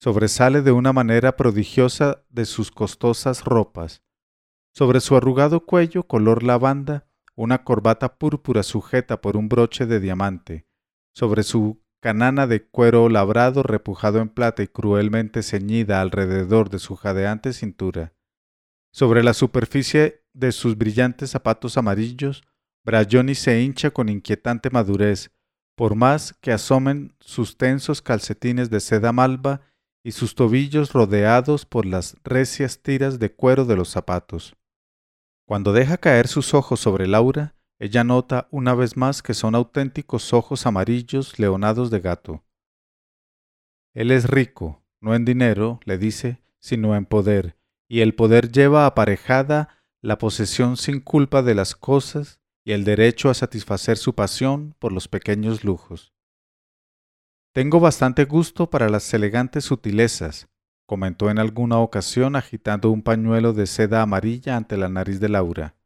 Sobresale 0.00 0.62
de 0.62 0.72
una 0.72 0.94
manera 0.94 1.36
prodigiosa 1.36 2.24
de 2.30 2.46
sus 2.46 2.70
costosas 2.70 3.44
ropas. 3.44 4.02
Sobre 4.72 4.98
su 5.00 5.14
arrugado 5.14 5.66
cuello 5.66 6.04
color 6.04 6.42
lavanda, 6.42 7.06
una 7.34 7.62
corbata 7.62 8.16
púrpura 8.16 8.62
sujeta 8.62 9.20
por 9.20 9.36
un 9.36 9.50
broche 9.50 9.84
de 9.84 10.00
diamante. 10.00 10.66
Sobre 11.14 11.42
su 11.42 11.82
canana 12.00 12.46
de 12.46 12.66
cuero 12.66 13.10
labrado 13.10 13.62
repujado 13.62 14.20
en 14.20 14.30
plata 14.30 14.62
y 14.62 14.68
cruelmente 14.68 15.42
ceñida 15.42 16.00
alrededor 16.00 16.70
de 16.70 16.78
su 16.78 16.96
jadeante 16.96 17.52
cintura. 17.52 18.14
Sobre 18.92 19.22
la 19.22 19.32
superficie 19.32 20.22
de 20.34 20.52
sus 20.52 20.76
brillantes 20.76 21.30
zapatos 21.30 21.78
amarillos, 21.78 22.42
Brayoni 22.84 23.34
se 23.34 23.62
hincha 23.62 23.90
con 23.90 24.10
inquietante 24.10 24.68
madurez, 24.68 25.30
por 25.74 25.94
más 25.94 26.34
que 26.40 26.52
asomen 26.52 27.14
sus 27.18 27.56
tensos 27.56 28.02
calcetines 28.02 28.68
de 28.68 28.80
seda 28.80 29.12
malva 29.12 29.62
y 30.04 30.12
sus 30.12 30.34
tobillos 30.34 30.92
rodeados 30.92 31.64
por 31.64 31.86
las 31.86 32.16
recias 32.22 32.82
tiras 32.82 33.18
de 33.18 33.32
cuero 33.32 33.64
de 33.64 33.76
los 33.76 33.88
zapatos. 33.88 34.56
Cuando 35.46 35.72
deja 35.72 35.96
caer 35.96 36.28
sus 36.28 36.52
ojos 36.52 36.80
sobre 36.80 37.06
Laura, 37.06 37.54
ella 37.78 38.04
nota 38.04 38.46
una 38.50 38.74
vez 38.74 38.96
más 38.96 39.22
que 39.22 39.32
son 39.32 39.54
auténticos 39.54 40.32
ojos 40.32 40.66
amarillos 40.66 41.38
leonados 41.38 41.90
de 41.90 42.00
gato. 42.00 42.44
Él 43.94 44.10
es 44.10 44.28
rico, 44.28 44.82
no 45.00 45.14
en 45.14 45.24
dinero, 45.24 45.80
le 45.84 45.98
dice, 45.98 46.42
sino 46.58 46.94
en 46.94 47.06
poder, 47.06 47.56
y 47.92 48.00
el 48.00 48.14
poder 48.14 48.50
lleva 48.50 48.86
aparejada 48.86 49.84
la 50.00 50.16
posesión 50.16 50.78
sin 50.78 50.98
culpa 50.98 51.42
de 51.42 51.54
las 51.54 51.76
cosas 51.76 52.40
y 52.64 52.72
el 52.72 52.84
derecho 52.84 53.28
a 53.28 53.34
satisfacer 53.34 53.98
su 53.98 54.14
pasión 54.14 54.74
por 54.78 54.92
los 54.92 55.08
pequeños 55.08 55.62
lujos. 55.62 56.14
Tengo 57.52 57.80
bastante 57.80 58.24
gusto 58.24 58.70
para 58.70 58.88
las 58.88 59.12
elegantes 59.12 59.64
sutilezas, 59.64 60.48
comentó 60.86 61.28
en 61.28 61.38
alguna 61.38 61.80
ocasión 61.80 62.34
agitando 62.34 62.90
un 62.90 63.02
pañuelo 63.02 63.52
de 63.52 63.66
seda 63.66 64.00
amarilla 64.00 64.56
ante 64.56 64.78
la 64.78 64.88
nariz 64.88 65.20
de 65.20 65.28
Laura. 65.28 65.76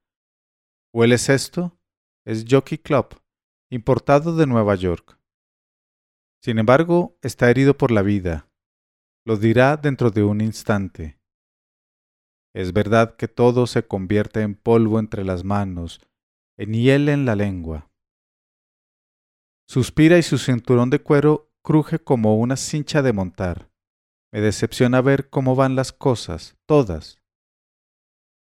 ¿Hueles 0.95 1.29
esto? 1.29 1.77
Es 2.25 2.45
Jockey 2.49 2.79
Club, 2.79 3.21
importado 3.69 4.37
de 4.37 4.47
Nueva 4.47 4.77
York. 4.77 5.19
Sin 6.41 6.61
embargo, 6.61 7.19
está 7.21 7.51
herido 7.51 7.77
por 7.77 7.91
la 7.91 8.03
vida. 8.03 8.49
Lo 9.25 9.37
dirá 9.37 9.77
dentro 9.77 10.13
de 10.13 10.23
un 10.23 10.41
instante. 10.41 11.19
Es 12.57 12.73
verdad 12.73 13.17
que 13.17 13.29
todo 13.29 13.67
se 13.67 13.87
convierte 13.87 14.41
en 14.41 14.55
polvo 14.55 14.99
entre 14.99 15.25
las 15.25 15.45
manos, 15.45 16.01
en 16.57 16.73
hiel 16.73 17.11
en 17.11 17.27
la 17.27 17.37
lengua. 17.37 17.91
Suspira 19.69 20.17
y 20.17 20.23
su 20.23 20.39
cinturón 20.39 20.89
de 20.89 21.03
cuero 21.03 21.53
cruje 21.63 21.99
como 21.99 22.39
una 22.39 22.57
cincha 22.57 23.03
de 23.03 23.13
montar. 23.13 23.71
Me 24.33 24.41
decepciona 24.41 25.03
ver 25.03 25.29
cómo 25.29 25.55
van 25.55 25.77
las 25.77 25.93
cosas, 25.93 26.57
todas. 26.65 27.21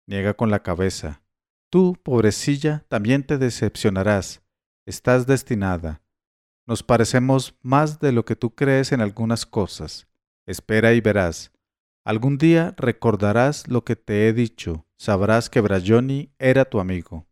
Niega 0.07 0.35
con 0.35 0.51
la 0.51 0.62
cabeza. 0.62 1.24
Tú, 1.71 1.97
pobrecilla, 2.03 2.85
también 2.88 3.25
te 3.25 3.39
decepcionarás. 3.39 4.43
Estás 4.85 5.25
destinada. 5.25 6.03
Nos 6.67 6.83
parecemos 6.83 7.57
más 7.63 8.00
de 8.00 8.12
lo 8.12 8.24
que 8.24 8.35
tú 8.35 8.53
crees 8.53 8.91
en 8.91 9.01
algunas 9.01 9.47
cosas. 9.47 10.07
Espera 10.45 10.93
y 10.93 11.01
verás. 11.01 11.54
Algún 12.05 12.38
día 12.38 12.75
recordarás 12.77 13.67
lo 13.67 13.83
que 13.83 13.95
te 13.95 14.27
he 14.27 14.33
dicho. 14.33 14.85
Sabrás 14.95 15.50
que 15.50 15.59
Brayoni 15.59 16.31
era 16.38 16.65
tu 16.65 16.79
amigo. 16.79 17.25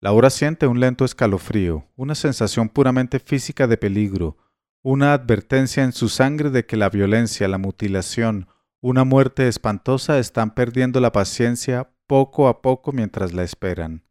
Laura 0.00 0.30
siente 0.30 0.66
un 0.66 0.80
lento 0.80 1.04
escalofrío, 1.04 1.88
una 1.94 2.16
sensación 2.16 2.68
puramente 2.68 3.20
física 3.20 3.68
de 3.68 3.76
peligro, 3.76 4.36
una 4.82 5.12
advertencia 5.12 5.84
en 5.84 5.92
su 5.92 6.08
sangre 6.08 6.50
de 6.50 6.66
que 6.66 6.76
la 6.76 6.90
violencia, 6.90 7.46
la 7.46 7.56
mutilación, 7.56 8.48
una 8.80 9.04
muerte 9.04 9.46
espantosa 9.46 10.18
están 10.18 10.54
perdiendo 10.54 10.98
la 10.98 11.12
paciencia 11.12 11.94
poco 12.08 12.48
a 12.48 12.62
poco 12.62 12.90
mientras 12.90 13.32
la 13.32 13.44
esperan. 13.44 14.04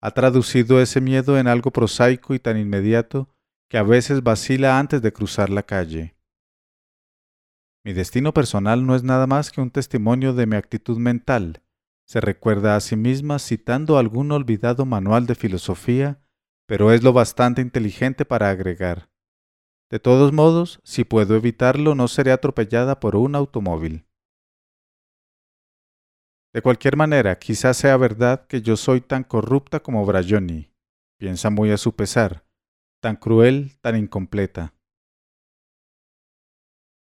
Ha 0.00 0.12
traducido 0.12 0.80
ese 0.80 1.00
miedo 1.00 1.38
en 1.38 1.48
algo 1.48 1.72
prosaico 1.72 2.34
y 2.34 2.38
tan 2.38 2.56
inmediato 2.56 3.34
que 3.68 3.78
a 3.78 3.82
veces 3.82 4.22
vacila 4.22 4.78
antes 4.78 5.02
de 5.02 5.12
cruzar 5.12 5.50
la 5.50 5.64
calle. 5.64 6.17
Mi 7.84 7.92
destino 7.92 8.34
personal 8.34 8.86
no 8.86 8.94
es 8.94 9.02
nada 9.02 9.26
más 9.26 9.50
que 9.50 9.60
un 9.60 9.70
testimonio 9.70 10.34
de 10.34 10.46
mi 10.46 10.56
actitud 10.56 10.98
mental. 10.98 11.62
Se 12.06 12.20
recuerda 12.20 12.76
a 12.76 12.80
sí 12.80 12.96
misma 12.96 13.38
citando 13.38 13.98
algún 13.98 14.32
olvidado 14.32 14.84
manual 14.86 15.26
de 15.26 15.34
filosofía, 15.34 16.20
pero 16.66 16.92
es 16.92 17.02
lo 17.02 17.12
bastante 17.12 17.62
inteligente 17.62 18.24
para 18.24 18.50
agregar. 18.50 19.10
De 19.90 19.98
todos 19.98 20.32
modos, 20.32 20.80
si 20.84 21.04
puedo 21.04 21.34
evitarlo, 21.34 21.94
no 21.94 22.08
seré 22.08 22.32
atropellada 22.32 23.00
por 23.00 23.16
un 23.16 23.34
automóvil. 23.34 24.06
De 26.52 26.62
cualquier 26.62 26.96
manera, 26.96 27.38
quizás 27.38 27.76
sea 27.76 27.96
verdad 27.96 28.46
que 28.46 28.62
yo 28.62 28.76
soy 28.76 29.00
tan 29.00 29.22
corrupta 29.22 29.80
como 29.80 30.04
Brayoni. 30.04 30.72
Piensa 31.18 31.50
muy 31.50 31.70
a 31.70 31.76
su 31.76 31.94
pesar, 31.94 32.44
tan 33.00 33.16
cruel, 33.16 33.78
tan 33.80 33.96
incompleta. 33.96 34.74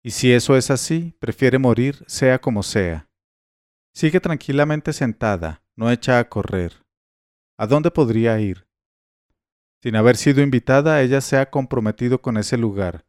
Y 0.02 0.12
si 0.12 0.32
eso 0.32 0.56
es 0.56 0.70
así, 0.70 1.14
prefiere 1.18 1.58
morir 1.58 2.04
sea 2.06 2.40
como 2.40 2.62
sea. 2.62 3.08
Sigue 3.94 4.20
tranquilamente 4.20 4.92
sentada, 4.92 5.62
no 5.76 5.90
echa 5.90 6.18
a 6.18 6.28
correr. 6.28 6.84
¿A 7.58 7.66
dónde 7.66 7.90
podría 7.90 8.40
ir? 8.40 8.66
Sin 9.82 9.96
haber 9.96 10.16
sido 10.16 10.42
invitada, 10.42 11.02
ella 11.02 11.20
se 11.20 11.36
ha 11.36 11.50
comprometido 11.50 12.22
con 12.22 12.36
ese 12.38 12.56
lugar. 12.56 13.04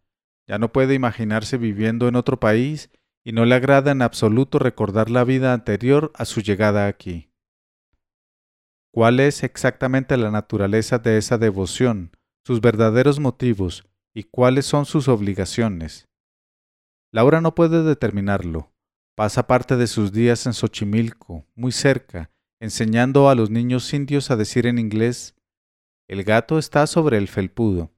Ya 0.48 0.57
no 0.57 0.71
puede 0.71 0.93
imaginarse 0.93 1.57
viviendo 1.57 2.07
en 2.07 2.15
otro 2.15 2.39
país 2.39 2.89
y 3.24 3.31
no 3.31 3.45
le 3.45 3.55
agrada 3.55 3.91
en 3.91 4.01
absoluto 4.01 4.60
recordar 4.60 5.10
la 5.10 5.24
vida 5.24 5.53
anterior 5.53 6.12
a 6.15 6.25
su 6.25 6.41
llegada 6.41 6.88
aquí. 6.88 7.31
¿Cuál 8.93 9.21
es 9.21 9.43
exactamente 9.43 10.17
la 10.17 10.31
naturaleza 10.31 11.00
de 11.00 11.17
esa 11.17 11.38
devoción, 11.38 12.12
sus 12.45 12.60
verdaderos 12.60 13.19
motivos 13.19 13.88
y 14.13 14.24
cuáles 14.24 14.65
son 14.65 14.86
sus 14.86 15.07
obligaciones? 15.07 16.11
Laura 17.12 17.41
no 17.41 17.56
puede 17.56 17.84
determinarlo. 17.84 18.72
Pasa 19.15 19.46
parte 19.46 19.75
de 19.75 19.88
sus 19.88 20.13
días 20.13 20.46
en 20.46 20.53
Xochimilco, 20.53 21.46
muy 21.56 21.72
cerca, 21.72 22.32
enseñando 22.60 23.30
a 23.30 23.36
los 23.36 23.50
niños 23.50 23.94
indios 23.94 24.32
a 24.32 24.38
decir 24.38 24.65
en 24.65 24.80
inglés 24.80 25.36
el 26.08 26.25
gato 26.25 26.60
está 26.60 26.88
sobre 26.88 27.18
el 27.18 27.30
felpudo. 27.30 27.94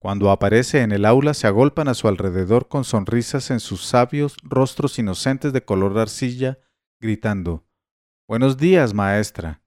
Cuando 0.00 0.30
aparece 0.30 0.82
en 0.82 0.92
el 0.92 1.04
aula 1.04 1.34
se 1.34 1.48
agolpan 1.48 1.88
a 1.88 1.94
su 1.94 2.06
alrededor 2.06 2.68
con 2.68 2.84
sonrisas 2.84 3.50
en 3.50 3.58
sus 3.58 3.84
sabios 3.84 4.36
rostros 4.42 4.98
inocentes 5.00 5.52
de 5.52 5.64
color 5.64 5.98
arcilla, 5.98 6.60
gritando 7.00 7.66
Buenos 8.28 8.56
días, 8.56 8.94
maestra, 8.94 9.62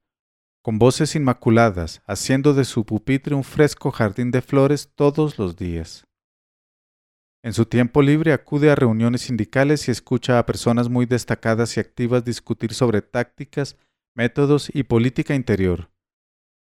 con 0.61 0.79
voces 0.79 1.15
inmaculadas, 1.15 2.01
haciendo 2.05 2.53
de 2.53 2.63
su 2.63 2.85
pupitre 2.85 3.35
un 3.35 3.43
fresco 3.43 3.91
jardín 3.91 4.31
de 4.31 4.41
flores 4.41 4.91
todos 4.95 5.37
los 5.37 5.57
días. 5.57 6.07
En 7.45 7.53
su 7.53 7.67
tiempo 7.67 8.01
libre 8.01 8.33
acude 8.33 8.71
a 8.71 8.75
reuniones 8.75 9.21
sindicales 9.21 9.87
y 9.87 9.91
escucha 9.91 10.39
a 10.39 10.47
personas 10.47 10.89
muy 10.89 11.05
destacadas 11.05 11.77
y 11.77 11.79
activas 11.79 12.25
discutir 12.25 12.73
sobre 12.73 13.03
tácticas, 13.03 13.77
métodos 14.15 14.71
y 14.73 14.81
política 14.81 15.35
interior. 15.35 15.91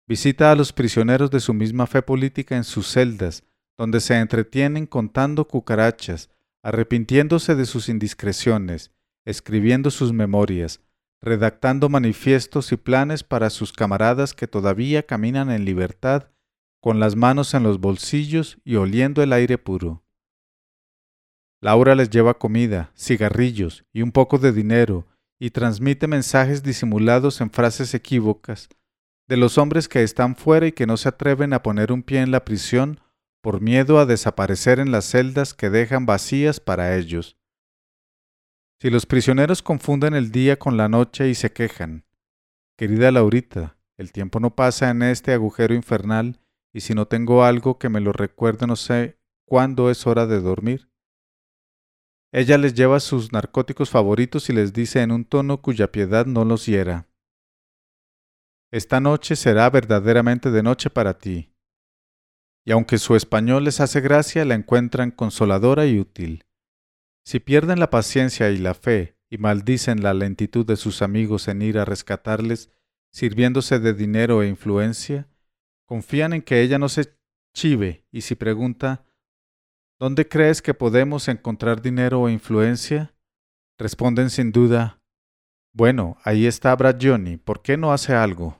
Visita 0.07 0.51
a 0.51 0.55
los 0.55 0.73
prisioneros 0.73 1.29
de 1.29 1.39
su 1.39 1.53
misma 1.53 1.85
fe 1.85 2.01
política 2.01 2.57
en 2.57 2.63
sus 2.63 2.87
celdas, 2.87 3.43
donde 3.77 3.99
se 3.99 4.17
entretienen 4.17 4.87
contando 4.87 5.47
cucarachas, 5.47 6.31
arrepintiéndose 6.63 7.53
de 7.53 7.67
sus 7.67 7.87
indiscreciones, 7.87 8.89
escribiendo 9.23 9.91
sus 9.91 10.13
memorias, 10.13 10.81
redactando 11.21 11.89
manifiestos 11.89 12.71
y 12.71 12.77
planes 12.77 13.23
para 13.23 13.51
sus 13.51 13.71
camaradas 13.71 14.33
que 14.33 14.47
todavía 14.47 15.05
caminan 15.05 15.51
en 15.51 15.63
libertad, 15.63 16.31
con 16.79 16.99
las 16.99 17.15
manos 17.15 17.53
en 17.53 17.61
los 17.61 17.79
bolsillos 17.79 18.57
y 18.63 18.77
oliendo 18.77 19.21
el 19.21 19.31
aire 19.31 19.59
puro. 19.59 20.01
Laura 21.61 21.93
les 21.93 22.09
lleva 22.09 22.33
comida, 22.33 22.91
cigarrillos 22.97 23.85
y 23.93 24.01
un 24.01 24.11
poco 24.11 24.39
de 24.39 24.51
dinero, 24.51 25.07
y 25.39 25.51
transmite 25.51 26.07
mensajes 26.07 26.63
disimulados 26.63 27.39
en 27.39 27.51
frases 27.51 27.93
equívocas, 27.93 28.67
de 29.27 29.37
los 29.37 29.57
hombres 29.57 29.87
que 29.87 30.03
están 30.03 30.35
fuera 30.35 30.67
y 30.67 30.71
que 30.71 30.87
no 30.87 30.97
se 30.97 31.09
atreven 31.09 31.53
a 31.53 31.63
poner 31.63 31.91
un 31.91 32.03
pie 32.03 32.21
en 32.21 32.31
la 32.31 32.45
prisión 32.45 32.99
por 33.41 33.61
miedo 33.61 33.99
a 33.99 34.05
desaparecer 34.05 34.79
en 34.79 34.91
las 34.91 35.05
celdas 35.05 35.53
que 35.53 35.69
dejan 35.69 36.05
vacías 36.05 36.59
para 36.59 36.95
ellos. 36.95 37.37
Si 38.79 38.89
los 38.89 39.05
prisioneros 39.05 39.61
confunden 39.61 40.15
el 40.15 40.31
día 40.31 40.57
con 40.59 40.77
la 40.77 40.89
noche 40.89 41.29
y 41.29 41.35
se 41.35 41.51
quejan, 41.51 42.05
querida 42.77 43.11
Laurita, 43.11 43.77
el 43.97 44.11
tiempo 44.11 44.39
no 44.39 44.55
pasa 44.55 44.89
en 44.89 45.03
este 45.03 45.33
agujero 45.33 45.75
infernal 45.75 46.39
y 46.73 46.81
si 46.81 46.93
no 46.93 47.07
tengo 47.07 47.43
algo 47.43 47.77
que 47.77 47.89
me 47.89 47.99
lo 47.99 48.13
recuerde 48.13 48.65
no 48.65 48.75
sé 48.75 49.17
cuándo 49.45 49.89
es 49.91 50.07
hora 50.07 50.25
de 50.25 50.39
dormir. 50.39 50.90
Ella 52.31 52.57
les 52.57 52.73
lleva 52.73 52.99
sus 52.99 53.33
narcóticos 53.33 53.89
favoritos 53.89 54.49
y 54.49 54.53
les 54.53 54.71
dice 54.71 55.01
en 55.01 55.11
un 55.11 55.25
tono 55.25 55.61
cuya 55.61 55.91
piedad 55.91 56.25
no 56.25 56.45
los 56.45 56.65
hiera. 56.65 57.09
Esta 58.71 59.01
noche 59.01 59.35
será 59.35 59.69
verdaderamente 59.69 60.49
de 60.49 60.63
noche 60.63 60.89
para 60.89 61.17
ti. 61.17 61.53
Y 62.63 62.71
aunque 62.71 62.99
su 62.99 63.17
español 63.17 63.65
les 63.65 63.81
hace 63.81 63.99
gracia, 63.99 64.45
la 64.45 64.55
encuentran 64.55 65.11
consoladora 65.11 65.87
y 65.87 65.99
útil. 65.99 66.45
Si 67.25 67.39
pierden 67.39 67.79
la 67.79 67.89
paciencia 67.89 68.49
y 68.49 68.57
la 68.57 68.75
fe 68.75 69.17
y 69.29 69.37
maldicen 69.37 70.01
la 70.01 70.13
lentitud 70.13 70.65
de 70.65 70.77
sus 70.77 71.01
amigos 71.01 71.49
en 71.49 71.61
ir 71.61 71.77
a 71.77 71.85
rescatarles, 71.85 72.71
sirviéndose 73.11 73.79
de 73.79 73.93
dinero 73.93 74.41
e 74.41 74.47
influencia, 74.47 75.27
confían 75.85 76.31
en 76.31 76.41
que 76.41 76.61
ella 76.61 76.79
no 76.79 76.87
se 76.87 77.13
chive 77.53 78.05
y 78.09 78.21
si 78.21 78.35
pregunta 78.35 79.03
¿Dónde 80.01 80.27
crees 80.27 80.63
que 80.63 80.73
podemos 80.73 81.27
encontrar 81.27 81.79
dinero 81.79 82.21
o 82.21 82.27
influencia? 82.27 83.13
Responden 83.77 84.31
sin 84.31 84.51
duda 84.51 84.99
Bueno, 85.75 86.17
ahí 86.23 86.47
está 86.47 86.75
Brad 86.75 86.97
Johnny, 86.99 87.37
¿por 87.37 87.61
qué 87.61 87.77
no 87.77 87.93
hace 87.93 88.15
algo? 88.15 88.57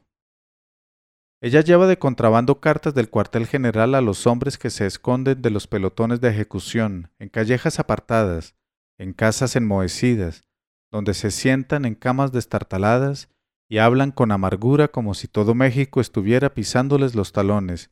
Ella 1.41 1.62
lleva 1.62 1.88
de 1.88 1.98
contrabando 1.98 2.62
cartas 2.62 2.93
del 2.93 3.10
cuartel 3.10 3.48
general 3.48 3.95
a 3.95 4.01
los 4.01 4.27
hombres 4.27 4.60
que 4.60 4.69
se 4.69 4.86
esconden 4.86 5.41
de 5.41 5.50
los 5.50 5.65
pelotones 5.65 6.21
de 6.21 6.29
ejecución, 6.29 7.10
en 7.17 7.29
callejas 7.29 7.79
apartadas, 7.79 8.53
en 9.00 9.12
casas 9.13 9.55
enmohecidas, 9.55 10.43
donde 10.91 11.15
se 11.15 11.31
sientan 11.31 11.86
en 11.86 11.95
camas 11.95 12.31
destartaladas 12.31 13.29
y 13.67 13.79
hablan 13.79 14.12
con 14.12 14.31
amargura 14.31 14.89
como 14.89 15.15
si 15.15 15.27
todo 15.27 15.55
México 15.55 16.01
estuviera 16.01 16.53
pisándoles 16.53 17.15
los 17.15 17.31
talones, 17.31 17.89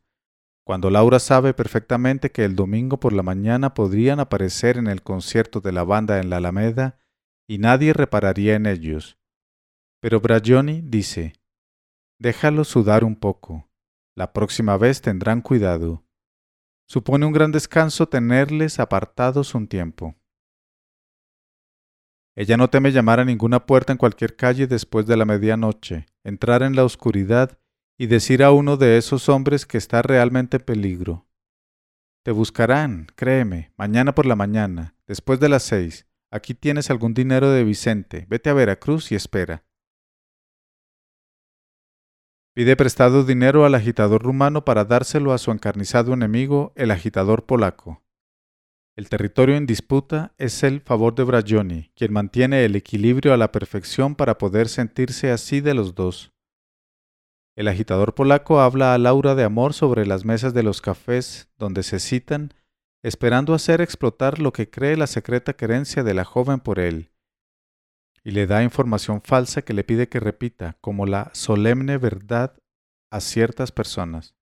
cuando 0.70 0.92
Laura 0.92 1.18
sabe 1.18 1.56
perfectamente 1.56 2.32
que 2.32 2.46
el 2.46 2.56
domingo 2.56 3.00
por 3.00 3.12
la 3.12 3.24
mañana 3.24 3.74
podrían 3.74 4.20
aparecer 4.20 4.78
en 4.78 4.86
el 4.86 5.02
concierto 5.02 5.62
de 5.62 5.72
la 5.72 5.84
banda 5.84 6.20
en 6.20 6.30
la 6.30 6.38
Alameda 6.38 7.00
y 7.48 7.58
nadie 7.58 7.92
repararía 7.92 8.54
en 8.54 8.68
ellos. 8.68 9.18
Pero 10.00 10.22
Brajoni 10.22 10.82
dice, 10.84 11.34
Déjalo 12.20 12.66
sudar 12.66 13.04
un 13.04 13.16
poco. 13.16 13.68
La 14.16 14.32
próxima 14.32 14.78
vez 14.78 15.02
tendrán 15.02 15.42
cuidado. 15.42 16.06
Supone 16.88 17.26
un 17.26 17.34
gran 17.34 17.52
descanso 17.52 18.08
tenerles 18.08 18.80
apartados 18.80 19.56
un 19.56 19.68
tiempo. 19.68 20.18
Ella 22.36 22.58
no 22.58 22.70
teme 22.70 22.92
llamar 22.92 23.20
a 23.20 23.26
ninguna 23.26 23.66
puerta 23.66 23.92
en 23.92 23.98
cualquier 23.98 24.36
calle 24.36 24.68
después 24.68 25.08
de 25.08 25.18
la 25.18 25.26
medianoche, 25.26 26.06
entrar 26.24 26.62
en 26.62 26.76
la 26.76 26.84
oscuridad 26.84 27.59
y 28.01 28.08
decir 28.08 28.44
a 28.44 28.51
uno 28.53 28.77
de 28.77 28.98
esos 28.98 29.27
hombres 29.27 29.65
que 29.65 29.77
está 29.77 30.01
realmente 30.01 30.56
en 30.56 30.63
peligro. 30.63 31.27
Te 32.24 32.32
buscarán, 32.32 33.08
créeme, 33.18 33.74
mañana 33.75 34.15
por 34.15 34.25
la 34.25 34.38
mañana, 34.38 34.96
después 35.06 35.41
de 35.41 35.50
las 35.50 35.63
seis. 35.63 36.08
Aquí 36.32 36.53
tienes 36.53 36.89
algún 36.89 37.13
dinero 37.13 37.51
de 37.51 37.65
Vicente. 37.65 38.25
Vete 38.29 38.50
a 38.50 38.53
Veracruz 38.53 39.12
y 39.12 39.15
espera. 39.15 39.65
Pide 42.56 42.77
prestado 42.77 43.25
dinero 43.25 43.65
al 43.65 43.75
agitador 43.75 44.24
rumano 44.24 44.63
para 44.63 44.86
dárselo 44.86 45.34
a 45.34 45.38
su 45.38 45.51
encarnizado 45.51 46.13
enemigo, 46.13 46.72
el 46.75 46.91
agitador 46.91 47.46
polaco. 47.46 48.01
El 48.96 49.10
territorio 49.10 49.58
en 49.58 49.65
disputa 49.65 50.34
es 50.38 50.63
el 50.63 50.79
favor 50.79 51.15
de 51.15 51.25
Brajoni, 51.25 51.91
quien 51.96 52.13
mantiene 52.13 52.63
el 52.63 52.77
equilibrio 52.77 53.34
a 53.34 53.38
la 53.38 53.51
perfección 53.51 54.15
para 54.15 54.38
poder 54.38 54.70
sentirse 54.70 55.32
así 55.32 55.60
de 55.60 55.74
los 55.74 55.96
dos. 55.96 56.32
El 57.60 57.68
agitador 57.68 58.16
polaco 58.16 58.62
habla 58.62 58.94
a 58.94 58.98
Laura 58.98 59.36
de 59.36 59.44
amor 59.44 59.74
sobre 59.74 60.06
las 60.06 60.24
mesas 60.24 60.54
de 60.54 60.63
los 60.63 60.80
cafés 60.80 61.50
donde 61.58 61.84
se 61.84 62.00
citan, 62.00 62.54
esperando 63.04 63.54
hacer 63.54 63.82
explotar 63.82 64.39
lo 64.39 64.54
que 64.54 64.70
cree 64.70 64.96
la 64.96 65.08
secreta 65.08 65.51
querencia 65.51 66.04
de 66.04 66.13
la 66.13 66.24
joven 66.24 66.62
por 66.62 66.80
él, 66.80 67.12
y 68.24 68.32
le 68.32 68.48
da 68.48 68.63
información 68.63 69.22
falsa 69.22 69.62
que 69.62 69.74
le 69.74 69.84
pide 69.84 70.08
que 70.08 70.22
repita 70.22 70.78
como 70.80 71.06
la 71.06 71.32
solemne 71.34 71.98
verdad 71.98 72.58
a 73.12 73.20
ciertas 73.20 73.74
personas. 73.74 74.38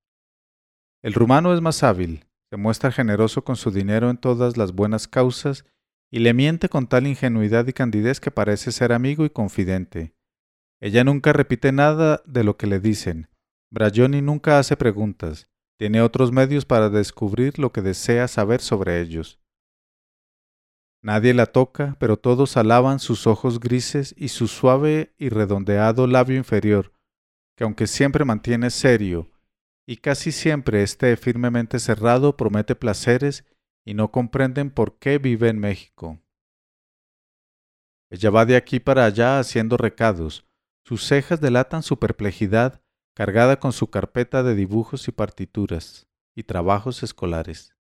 El 1.02 1.16
rumano 1.16 1.56
es 1.56 1.62
más 1.62 1.82
hábil, 1.82 2.28
se 2.52 2.58
muestra 2.58 2.92
generoso 2.92 3.44
con 3.44 3.56
su 3.56 3.72
dinero 3.72 4.12
en 4.12 4.18
todas 4.18 4.58
las 4.58 4.74
buenas 4.74 5.08
causas 5.08 5.66
y 6.12 6.20
le 6.20 6.36
miente 6.36 6.70
con 6.70 6.86
tal 6.86 7.08
ingenuidad 7.08 7.66
y 7.66 7.74
candidez 7.74 8.20
que 8.20 8.30
parece 8.30 8.72
ser 8.72 8.94
amigo 8.94 9.26
y 9.26 9.32
confidente. 9.32 10.14
Ella 10.80 11.04
nunca 11.04 11.34
repite 11.34 11.72
nada 11.72 12.22
de 12.26 12.44
lo 12.44 12.58
que 12.58 12.68
le 12.68 12.80
dicen. 12.80 13.30
Brayoni 13.72 14.22
nunca 14.22 14.60
hace 14.60 14.78
preguntas. 14.78 15.50
Tiene 15.78 16.02
otros 16.02 16.32
medios 16.32 16.66
para 16.66 16.90
descubrir 16.90 17.60
lo 17.60 17.72
que 17.72 17.82
desea 17.82 18.28
saber 18.28 18.62
sobre 18.62 19.02
ellos. 19.02 19.40
Nadie 21.04 21.34
la 21.34 21.46
toca, 21.46 21.96
pero 22.00 22.18
todos 22.18 22.58
alaban 22.58 23.00
sus 23.00 23.28
ojos 23.28 23.60
grises 23.60 24.16
y 24.18 24.30
su 24.30 24.48
suave 24.48 25.14
y 25.18 25.30
redondeado 25.30 26.08
labio 26.08 26.38
inferior, 26.38 26.94
que 27.56 27.64
aunque 27.64 27.88
siempre 27.88 28.26
mantiene 28.26 28.70
serio 28.72 29.32
y 29.88 29.98
casi 29.98 30.32
siempre 30.32 30.84
esté 30.84 31.16
firmemente 31.16 31.80
cerrado, 31.80 32.36
promete 32.36 32.76
placeres 32.76 33.46
y 33.86 33.94
no 33.94 34.12
comprenden 34.12 34.70
por 34.70 34.98
qué 34.98 35.18
vive 35.18 35.50
en 35.50 35.60
México. 35.60 36.20
Ella 38.10 38.30
va 38.30 38.46
de 38.46 38.56
aquí 38.56 38.80
para 38.80 39.06
allá 39.06 39.40
haciendo 39.40 39.78
recados. 39.78 40.47
Sus 40.88 41.04
cejas 41.04 41.42
delatan 41.42 41.84
su 41.84 42.00
perplejidad, 42.00 42.82
cargada 43.14 43.60
con 43.60 43.74
su 43.74 43.90
carpeta 43.90 44.42
de 44.42 44.56
dibujos 44.56 45.10
y 45.10 45.12
partituras 45.12 46.08
y 46.34 46.44
trabajos 46.44 47.04
escolares. 47.04 47.76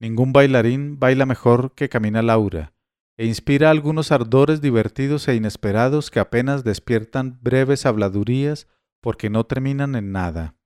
Ningún 0.00 0.32
bailarín 0.32 0.98
baila 0.98 1.24
mejor 1.24 1.72
que 1.76 1.88
Camina 1.88 2.20
Laura, 2.20 2.74
e 3.16 3.26
inspira 3.26 3.70
algunos 3.70 4.10
ardores 4.10 4.60
divertidos 4.60 5.28
e 5.28 5.36
inesperados 5.36 6.10
que 6.10 6.18
apenas 6.18 6.64
despiertan 6.64 7.38
breves 7.40 7.86
habladurías 7.86 8.66
porque 9.00 9.30
no 9.30 9.46
terminan 9.46 9.94
en 9.94 10.10
nada. 10.10 10.56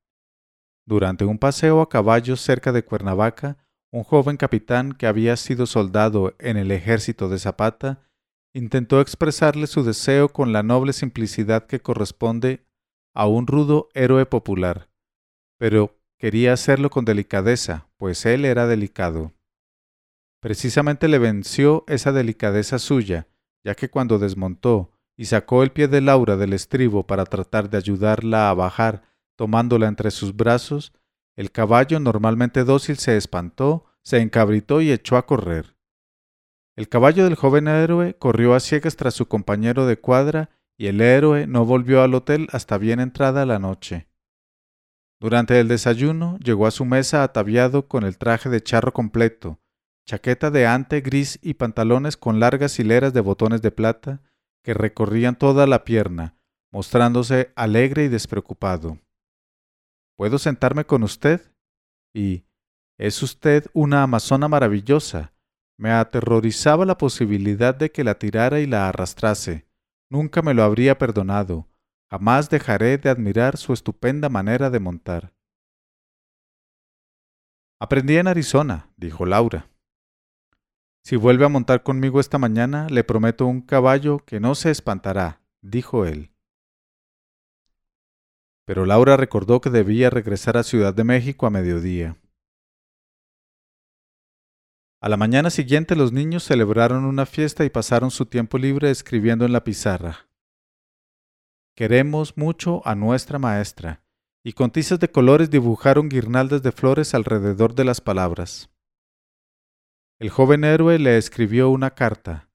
Durante 0.86 1.26
un 1.26 1.38
paseo 1.38 1.82
a 1.82 1.90
caballo 1.90 2.36
cerca 2.36 2.72
de 2.72 2.86
Cuernavaca, 2.86 3.58
un 3.92 4.02
joven 4.02 4.38
capitán 4.38 4.92
que 4.92 5.06
había 5.06 5.36
sido 5.36 5.66
soldado 5.66 6.34
en 6.38 6.56
el 6.56 6.70
ejército 6.70 7.28
de 7.28 7.38
Zapata 7.38 8.00
intentó 8.54 9.00
expresarle 9.00 9.66
su 9.66 9.82
deseo 9.82 10.28
con 10.28 10.52
la 10.52 10.62
noble 10.62 10.92
simplicidad 10.92 11.66
que 11.66 11.80
corresponde 11.80 12.64
a 13.12 13.26
un 13.26 13.46
rudo 13.46 13.88
héroe 13.94 14.26
popular, 14.26 14.88
pero 15.58 15.98
quería 16.18 16.52
hacerlo 16.52 16.88
con 16.88 17.04
delicadeza, 17.04 17.88
pues 17.96 18.24
él 18.24 18.44
era 18.44 18.66
delicado. 18.66 19.32
Precisamente 20.40 21.08
le 21.08 21.18
venció 21.18 21.84
esa 21.88 22.12
delicadeza 22.12 22.78
suya, 22.78 23.26
ya 23.64 23.74
que 23.74 23.90
cuando 23.90 24.18
desmontó 24.18 24.92
y 25.16 25.26
sacó 25.26 25.62
el 25.62 25.72
pie 25.72 25.88
de 25.88 26.00
Laura 26.00 26.36
del 26.36 26.52
estribo 26.52 27.06
para 27.06 27.24
tratar 27.24 27.70
de 27.70 27.78
ayudarla 27.78 28.50
a 28.50 28.54
bajar 28.54 29.02
tomándola 29.36 29.88
entre 29.88 30.10
sus 30.10 30.36
brazos, 30.36 30.92
el 31.34 31.50
caballo 31.50 31.98
normalmente 31.98 32.62
dócil 32.62 32.98
se 32.98 33.16
espantó, 33.16 33.86
se 34.02 34.20
encabritó 34.20 34.80
y 34.80 34.92
echó 34.92 35.16
a 35.16 35.26
correr. 35.26 35.73
El 36.76 36.88
caballo 36.88 37.24
del 37.24 37.36
joven 37.36 37.68
héroe 37.68 38.16
corrió 38.18 38.54
a 38.54 38.60
ciegas 38.60 38.96
tras 38.96 39.14
su 39.14 39.26
compañero 39.26 39.86
de 39.86 39.98
cuadra 39.98 40.50
y 40.76 40.88
el 40.88 41.00
héroe 41.00 41.46
no 41.46 41.64
volvió 41.64 42.02
al 42.02 42.14
hotel 42.14 42.48
hasta 42.52 42.78
bien 42.78 42.98
entrada 42.98 43.46
la 43.46 43.58
noche. 43.58 44.08
Durante 45.20 45.60
el 45.60 45.68
desayuno 45.68 46.36
llegó 46.38 46.66
a 46.66 46.72
su 46.72 46.84
mesa 46.84 47.22
ataviado 47.22 47.86
con 47.86 48.04
el 48.04 48.18
traje 48.18 48.48
de 48.50 48.62
charro 48.62 48.92
completo, 48.92 49.60
chaqueta 50.04 50.50
de 50.50 50.66
ante 50.66 51.00
gris 51.00 51.38
y 51.42 51.54
pantalones 51.54 52.16
con 52.16 52.40
largas 52.40 52.78
hileras 52.78 53.12
de 53.12 53.20
botones 53.20 53.62
de 53.62 53.70
plata 53.70 54.22
que 54.64 54.74
recorrían 54.74 55.36
toda 55.38 55.66
la 55.66 55.84
pierna, 55.84 56.36
mostrándose 56.72 57.52
alegre 57.54 58.04
y 58.04 58.08
despreocupado. 58.08 58.98
¿Puedo 60.16 60.38
sentarme 60.38 60.84
con 60.84 61.02
usted? 61.02 61.52
Y 62.12 62.44
es 62.98 63.22
usted 63.22 63.66
una 63.72 64.02
amazona 64.02 64.48
maravillosa. 64.48 65.33
Me 65.76 65.90
aterrorizaba 65.90 66.86
la 66.86 66.96
posibilidad 66.96 67.74
de 67.74 67.90
que 67.90 68.04
la 68.04 68.18
tirara 68.18 68.60
y 68.60 68.66
la 68.66 68.88
arrastrase. 68.88 69.66
Nunca 70.08 70.42
me 70.42 70.54
lo 70.54 70.62
habría 70.62 70.98
perdonado. 70.98 71.68
Jamás 72.10 72.48
dejaré 72.48 72.98
de 72.98 73.10
admirar 73.10 73.56
su 73.56 73.72
estupenda 73.72 74.28
manera 74.28 74.70
de 74.70 74.78
montar. 74.78 75.34
Aprendí 77.80 78.16
en 78.16 78.28
Arizona, 78.28 78.92
dijo 78.96 79.26
Laura. 79.26 79.68
Si 81.02 81.16
vuelve 81.16 81.44
a 81.44 81.48
montar 81.48 81.82
conmigo 81.82 82.20
esta 82.20 82.38
mañana, 82.38 82.86
le 82.88 83.04
prometo 83.04 83.46
un 83.46 83.60
caballo 83.60 84.20
que 84.20 84.40
no 84.40 84.54
se 84.54 84.70
espantará, 84.70 85.42
dijo 85.60 86.06
él. 86.06 86.30
Pero 88.64 88.86
Laura 88.86 89.16
recordó 89.16 89.60
que 89.60 89.68
debía 89.68 90.08
regresar 90.08 90.56
a 90.56 90.62
Ciudad 90.62 90.94
de 90.94 91.04
México 91.04 91.46
a 91.46 91.50
mediodía. 91.50 92.16
A 95.04 95.10
la 95.10 95.18
mañana 95.18 95.50
siguiente 95.50 95.96
los 95.96 96.12
niños 96.12 96.44
celebraron 96.44 97.04
una 97.04 97.26
fiesta 97.26 97.66
y 97.66 97.68
pasaron 97.68 98.10
su 98.10 98.24
tiempo 98.24 98.56
libre 98.56 98.90
escribiendo 98.90 99.44
en 99.44 99.52
la 99.52 99.62
pizarra. 99.62 100.30
Queremos 101.76 102.38
mucho 102.38 102.80
a 102.86 102.94
nuestra 102.94 103.38
maestra, 103.38 104.02
y 104.42 104.54
con 104.54 104.70
tizas 104.70 104.98
de 105.00 105.10
colores 105.10 105.50
dibujaron 105.50 106.08
guirnaldas 106.08 106.62
de 106.62 106.72
flores 106.72 107.12
alrededor 107.12 107.74
de 107.74 107.84
las 107.84 108.00
palabras. 108.00 108.70
El 110.18 110.30
joven 110.30 110.64
héroe 110.64 110.98
le 110.98 111.18
escribió 111.18 111.68
una 111.68 111.90
carta. 111.90 112.48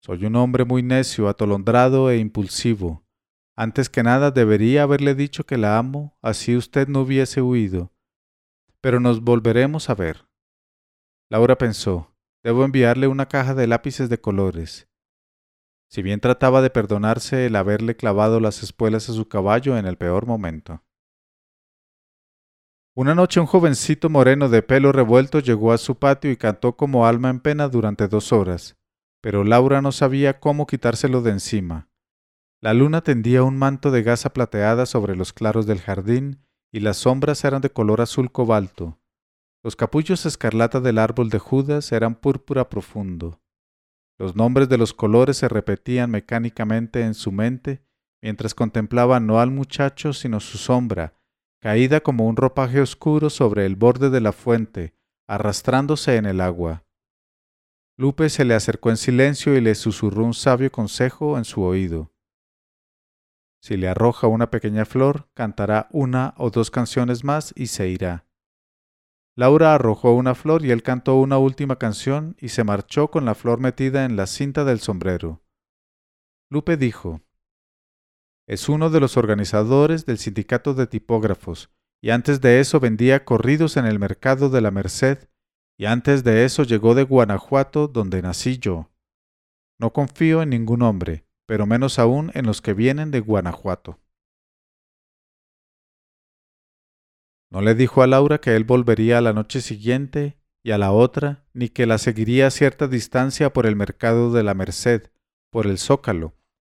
Soy 0.00 0.26
un 0.26 0.36
hombre 0.36 0.64
muy 0.64 0.84
necio, 0.84 1.28
atolondrado 1.28 2.08
e 2.08 2.18
impulsivo. 2.18 3.04
Antes 3.56 3.90
que 3.90 4.04
nada 4.04 4.30
debería 4.30 4.84
haberle 4.84 5.16
dicho 5.16 5.42
que 5.42 5.58
la 5.58 5.76
amo, 5.76 6.16
así 6.22 6.56
usted 6.56 6.86
no 6.86 7.00
hubiese 7.00 7.42
huido. 7.42 7.92
Pero 8.80 9.00
nos 9.00 9.22
volveremos 9.22 9.90
a 9.90 9.96
ver. 9.96 10.29
Laura 11.30 11.56
pensó, 11.56 12.12
debo 12.42 12.64
enviarle 12.64 13.06
una 13.06 13.26
caja 13.26 13.54
de 13.54 13.68
lápices 13.68 14.08
de 14.08 14.20
colores. 14.20 14.88
Si 15.88 16.02
bien 16.02 16.18
trataba 16.18 16.60
de 16.60 16.70
perdonarse 16.70 17.46
el 17.46 17.54
haberle 17.54 17.96
clavado 17.96 18.40
las 18.40 18.64
espuelas 18.64 19.08
a 19.08 19.12
su 19.12 19.28
caballo 19.28 19.78
en 19.78 19.86
el 19.86 19.96
peor 19.96 20.26
momento. 20.26 20.82
Una 22.96 23.14
noche 23.14 23.38
un 23.38 23.46
jovencito 23.46 24.10
moreno 24.10 24.48
de 24.48 24.62
pelo 24.62 24.90
revuelto 24.90 25.38
llegó 25.38 25.72
a 25.72 25.78
su 25.78 26.00
patio 26.00 26.32
y 26.32 26.36
cantó 26.36 26.76
como 26.76 27.06
alma 27.06 27.30
en 27.30 27.38
pena 27.38 27.68
durante 27.68 28.08
dos 28.08 28.32
horas, 28.32 28.76
pero 29.20 29.44
Laura 29.44 29.80
no 29.80 29.92
sabía 29.92 30.40
cómo 30.40 30.66
quitárselo 30.66 31.22
de 31.22 31.30
encima. 31.30 31.88
La 32.60 32.74
luna 32.74 33.02
tendía 33.02 33.44
un 33.44 33.56
manto 33.56 33.92
de 33.92 34.02
gasa 34.02 34.32
plateada 34.32 34.84
sobre 34.84 35.14
los 35.14 35.32
claros 35.32 35.64
del 35.66 35.80
jardín 35.80 36.44
y 36.72 36.80
las 36.80 36.96
sombras 36.96 37.44
eran 37.44 37.62
de 37.62 37.70
color 37.70 38.00
azul 38.00 38.32
cobalto. 38.32 38.99
Los 39.62 39.76
capullos 39.76 40.24
escarlata 40.24 40.80
del 40.80 40.98
árbol 40.98 41.28
de 41.28 41.38
Judas 41.38 41.92
eran 41.92 42.14
púrpura 42.14 42.70
profundo. 42.70 43.42
Los 44.18 44.34
nombres 44.34 44.68
de 44.68 44.78
los 44.78 44.94
colores 44.94 45.36
se 45.36 45.48
repetían 45.48 46.10
mecánicamente 46.10 47.02
en 47.02 47.14
su 47.14 47.30
mente 47.30 47.82
mientras 48.22 48.54
contemplaba 48.54 49.20
no 49.20 49.40
al 49.40 49.50
muchacho 49.50 50.12
sino 50.12 50.40
su 50.40 50.58
sombra, 50.58 51.14
caída 51.60 52.00
como 52.00 52.26
un 52.26 52.36
ropaje 52.36 52.80
oscuro 52.80 53.30
sobre 53.30 53.66
el 53.66 53.76
borde 53.76 54.10
de 54.10 54.20
la 54.20 54.32
fuente, 54.32 54.94
arrastrándose 55.26 56.16
en 56.16 56.26
el 56.26 56.40
agua. 56.40 56.84
Lupe 57.98 58.30
se 58.30 58.46
le 58.46 58.54
acercó 58.54 58.90
en 58.90 58.96
silencio 58.96 59.56
y 59.56 59.60
le 59.60 59.74
susurró 59.74 60.24
un 60.24 60.34
sabio 60.34 60.72
consejo 60.72 61.36
en 61.36 61.44
su 61.44 61.62
oído. 61.62 62.14
Si 63.62 63.76
le 63.76 63.88
arroja 63.88 64.26
una 64.26 64.50
pequeña 64.50 64.86
flor, 64.86 65.28
cantará 65.34 65.86
una 65.90 66.32
o 66.38 66.48
dos 66.48 66.70
canciones 66.70 67.24
más 67.24 67.52
y 67.56 67.66
se 67.66 67.88
irá. 67.88 68.29
Laura 69.40 69.74
arrojó 69.74 70.12
una 70.12 70.34
flor 70.34 70.66
y 70.66 70.70
él 70.70 70.82
cantó 70.82 71.16
una 71.16 71.38
última 71.38 71.76
canción 71.76 72.36
y 72.42 72.50
se 72.50 72.62
marchó 72.62 73.10
con 73.10 73.24
la 73.24 73.34
flor 73.34 73.58
metida 73.58 74.04
en 74.04 74.14
la 74.14 74.26
cinta 74.26 74.66
del 74.66 74.80
sombrero. 74.80 75.42
Lupe 76.50 76.76
dijo, 76.76 77.22
Es 78.46 78.68
uno 78.68 78.90
de 78.90 79.00
los 79.00 79.16
organizadores 79.16 80.04
del 80.04 80.18
sindicato 80.18 80.74
de 80.74 80.86
tipógrafos, 80.86 81.70
y 82.02 82.10
antes 82.10 82.42
de 82.42 82.60
eso 82.60 82.80
vendía 82.80 83.24
corridos 83.24 83.78
en 83.78 83.86
el 83.86 83.98
mercado 83.98 84.50
de 84.50 84.60
la 84.60 84.70
Merced, 84.70 85.30
y 85.78 85.86
antes 85.86 86.22
de 86.22 86.44
eso 86.44 86.62
llegó 86.64 86.94
de 86.94 87.04
Guanajuato, 87.04 87.88
donde 87.88 88.20
nací 88.20 88.58
yo. 88.58 88.90
No 89.78 89.94
confío 89.94 90.42
en 90.42 90.50
ningún 90.50 90.82
hombre, 90.82 91.24
pero 91.46 91.64
menos 91.64 91.98
aún 91.98 92.30
en 92.34 92.44
los 92.44 92.60
que 92.60 92.74
vienen 92.74 93.10
de 93.10 93.20
Guanajuato. 93.20 93.99
No 97.50 97.60
le 97.60 97.74
dijo 97.74 98.02
a 98.02 98.06
Laura 98.06 98.40
que 98.40 98.54
él 98.54 98.64
volvería 98.64 99.18
a 99.18 99.20
la 99.20 99.32
noche 99.32 99.60
siguiente 99.60 100.38
y 100.62 100.70
a 100.70 100.78
la 100.78 100.92
otra, 100.92 101.44
ni 101.52 101.68
que 101.68 101.86
la 101.86 101.98
seguiría 101.98 102.46
a 102.46 102.50
cierta 102.50 102.86
distancia 102.86 103.52
por 103.52 103.66
el 103.66 103.74
mercado 103.74 104.32
de 104.32 104.42
la 104.42 104.54
Merced, 104.54 105.10
por 105.50 105.66
el 105.66 105.78
Zócalo, 105.78 106.34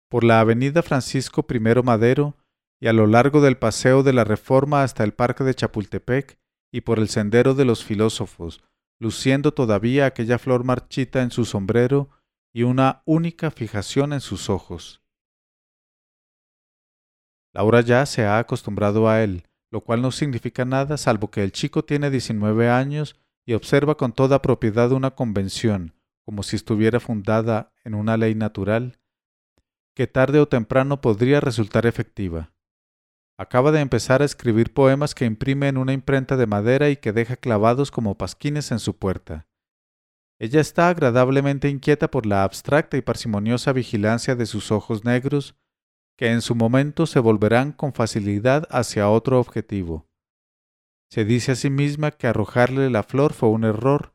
por 0.09 0.23
la 0.23 0.41
avenida 0.41 0.83
Francisco 0.83 1.45
I 1.49 1.59
Madero 1.83 2.37
y 2.81 2.87
a 2.87 2.93
lo 2.93 3.07
largo 3.07 3.41
del 3.41 3.59
Paseo 3.59 4.03
de 4.03 4.13
la 4.13 4.25
Reforma 4.25 4.83
hasta 4.83 5.03
el 5.03 5.13
Parque 5.13 5.45
de 5.45 5.55
Chapultepec 5.55 6.39
y 6.73 6.83
por 6.83 6.99
el 6.99 7.09
Sendero 7.09 7.55
de 7.55 7.65
los 7.65 7.85
Filósofos, 7.85 8.63
luciendo 9.01 9.53
todavía 9.53 10.07
aquella 10.07 10.39
flor 10.39 10.63
marchita 10.63 11.23
en 11.23 11.31
su 11.31 11.45
sombrero 11.45 12.11
y 12.53 12.63
una 12.63 13.03
única 13.07 13.51
fijación 13.51 14.13
en 14.13 14.21
sus 14.21 14.49
ojos. 14.49 15.03
Laura 17.53 17.81
ya 17.81 18.07
se 18.07 18.25
ha 18.25 18.39
acostumbrado 18.39 19.09
a 19.09 19.23
él, 19.23 19.50
lo 19.71 19.83
cual 19.83 20.03
no 20.03 20.11
significa 20.11 20.65
nada 20.65 20.97
salvo 20.97 21.31
que 21.31 21.43
el 21.43 21.53
chico 21.53 21.85
tiene 21.85 22.11
19 22.11 22.69
años 22.69 23.17
y 23.47 23.55
observa 23.55 23.97
con 23.97 24.13
toda 24.13 24.43
propiedad 24.43 24.93
una 24.93 25.13
convención, 25.13 25.95
como 26.25 26.43
si 26.43 26.57
estuviera 26.57 27.01
fundada 27.01 27.73
en 27.85 27.95
una 27.95 28.17
ley 28.17 28.35
natural, 28.35 28.99
que 29.95 30.07
tarde 30.07 30.41
o 30.41 30.49
temprano 30.49 31.01
podría 31.01 31.41
resultar 31.41 31.87
efectiva. 31.87 32.53
Acaba 33.37 33.73
de 33.73 33.81
empezar 33.81 34.23
a 34.23 34.27
escribir 34.27 34.75
poemas 34.75 35.15
que 35.15 35.25
imprime 35.25 35.69
en 35.69 35.79
una 35.79 35.93
imprenta 35.93 36.37
de 36.37 36.47
madera 36.47 36.91
y 36.91 36.97
que 36.97 37.13
deja 37.13 37.37
clavados 37.37 37.91
como 37.91 38.19
pasquines 38.19 38.71
en 38.71 38.79
su 38.79 38.99
puerta. 38.99 39.47
Ella 40.39 40.61
está 40.61 40.89
agradablemente 40.89 41.69
inquieta 41.69 42.11
por 42.11 42.27
la 42.27 42.45
abstracta 42.45 42.97
y 42.97 43.03
parsimoniosa 43.03 43.73
vigilancia 43.73 44.37
de 44.37 44.47
sus 44.47 44.71
ojos 44.71 45.05
negros, 45.05 45.55
que 46.21 46.33
en 46.33 46.43
su 46.43 46.55
momento 46.55 47.07
se 47.07 47.19
volverán 47.19 47.73
con 47.73 47.95
facilidad 47.95 48.69
hacia 48.71 49.09
otro 49.09 49.41
objetivo. 49.41 50.07
Se 51.09 51.25
dice 51.25 51.53
a 51.53 51.55
sí 51.55 51.71
misma 51.71 52.11
que 52.11 52.27
arrojarle 52.27 52.91
la 52.91 53.05
flor 53.05 53.33
fue 53.33 53.49
un 53.49 53.65
error, 53.65 54.13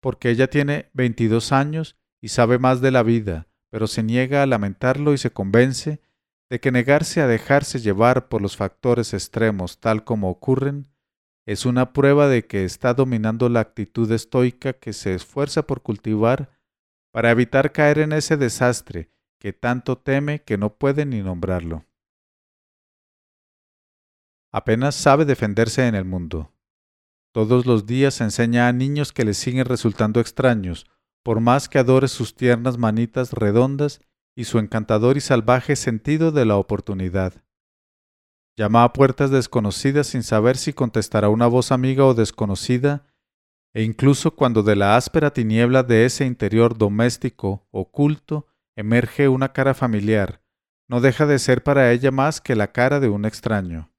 porque 0.00 0.30
ella 0.30 0.48
tiene 0.48 0.88
veintidós 0.92 1.50
años 1.50 1.96
y 2.20 2.28
sabe 2.28 2.60
más 2.60 2.80
de 2.80 2.92
la 2.92 3.02
vida, 3.02 3.48
pero 3.70 3.88
se 3.88 4.04
niega 4.04 4.44
a 4.44 4.46
lamentarlo 4.46 5.14
y 5.14 5.18
se 5.18 5.32
convence 5.32 6.00
de 6.48 6.60
que 6.60 6.70
negarse 6.70 7.22
a 7.22 7.26
dejarse 7.26 7.80
llevar 7.80 8.28
por 8.28 8.40
los 8.40 8.56
factores 8.56 9.12
extremos 9.12 9.80
tal 9.80 10.04
como 10.04 10.30
ocurren 10.30 10.86
es 11.44 11.66
una 11.66 11.92
prueba 11.92 12.28
de 12.28 12.46
que 12.46 12.64
está 12.64 12.94
dominando 12.94 13.48
la 13.48 13.58
actitud 13.58 14.08
estoica 14.12 14.74
que 14.74 14.92
se 14.92 15.12
esfuerza 15.12 15.66
por 15.66 15.82
cultivar 15.82 16.50
para 17.10 17.32
evitar 17.32 17.72
caer 17.72 17.98
en 17.98 18.12
ese 18.12 18.36
desastre 18.36 19.10
que 19.38 19.52
tanto 19.52 19.98
teme 19.98 20.42
que 20.42 20.58
no 20.58 20.74
puede 20.74 21.06
ni 21.06 21.22
nombrarlo. 21.22 21.84
Apenas 24.50 24.94
sabe 24.94 25.24
defenderse 25.24 25.86
en 25.86 25.94
el 25.94 26.04
mundo. 26.04 26.52
Todos 27.32 27.66
los 27.66 27.86
días 27.86 28.20
enseña 28.20 28.66
a 28.66 28.72
niños 28.72 29.12
que 29.12 29.24
le 29.24 29.34
siguen 29.34 29.66
resultando 29.66 30.20
extraños, 30.20 30.86
por 31.22 31.40
más 31.40 31.68
que 31.68 31.78
adore 31.78 32.08
sus 32.08 32.34
tiernas 32.34 32.78
manitas 32.78 33.32
redondas 33.32 34.00
y 34.34 34.44
su 34.44 34.58
encantador 34.58 35.16
y 35.16 35.20
salvaje 35.20 35.76
sentido 35.76 36.32
de 36.32 36.46
la 36.46 36.56
oportunidad. 36.56 37.44
Llama 38.56 38.82
a 38.82 38.92
puertas 38.92 39.30
desconocidas 39.30 40.06
sin 40.08 40.22
saber 40.22 40.56
si 40.56 40.72
contestará 40.72 41.28
una 41.28 41.46
voz 41.46 41.70
amiga 41.70 42.04
o 42.04 42.14
desconocida, 42.14 43.06
e 43.74 43.82
incluso 43.82 44.34
cuando 44.34 44.62
de 44.62 44.74
la 44.74 44.96
áspera 44.96 45.32
tiniebla 45.32 45.82
de 45.82 46.06
ese 46.06 46.24
interior 46.24 46.76
doméstico, 46.76 47.68
oculto, 47.70 48.46
emerge 48.78 49.28
una 49.28 49.52
cara 49.52 49.74
familiar, 49.74 50.40
no 50.88 51.00
deja 51.00 51.26
de 51.26 51.40
ser 51.40 51.64
para 51.64 51.90
ella 51.90 52.12
más 52.12 52.40
que 52.40 52.54
la 52.54 52.70
cara 52.70 53.00
de 53.00 53.08
un 53.08 53.24
extraño. 53.24 53.92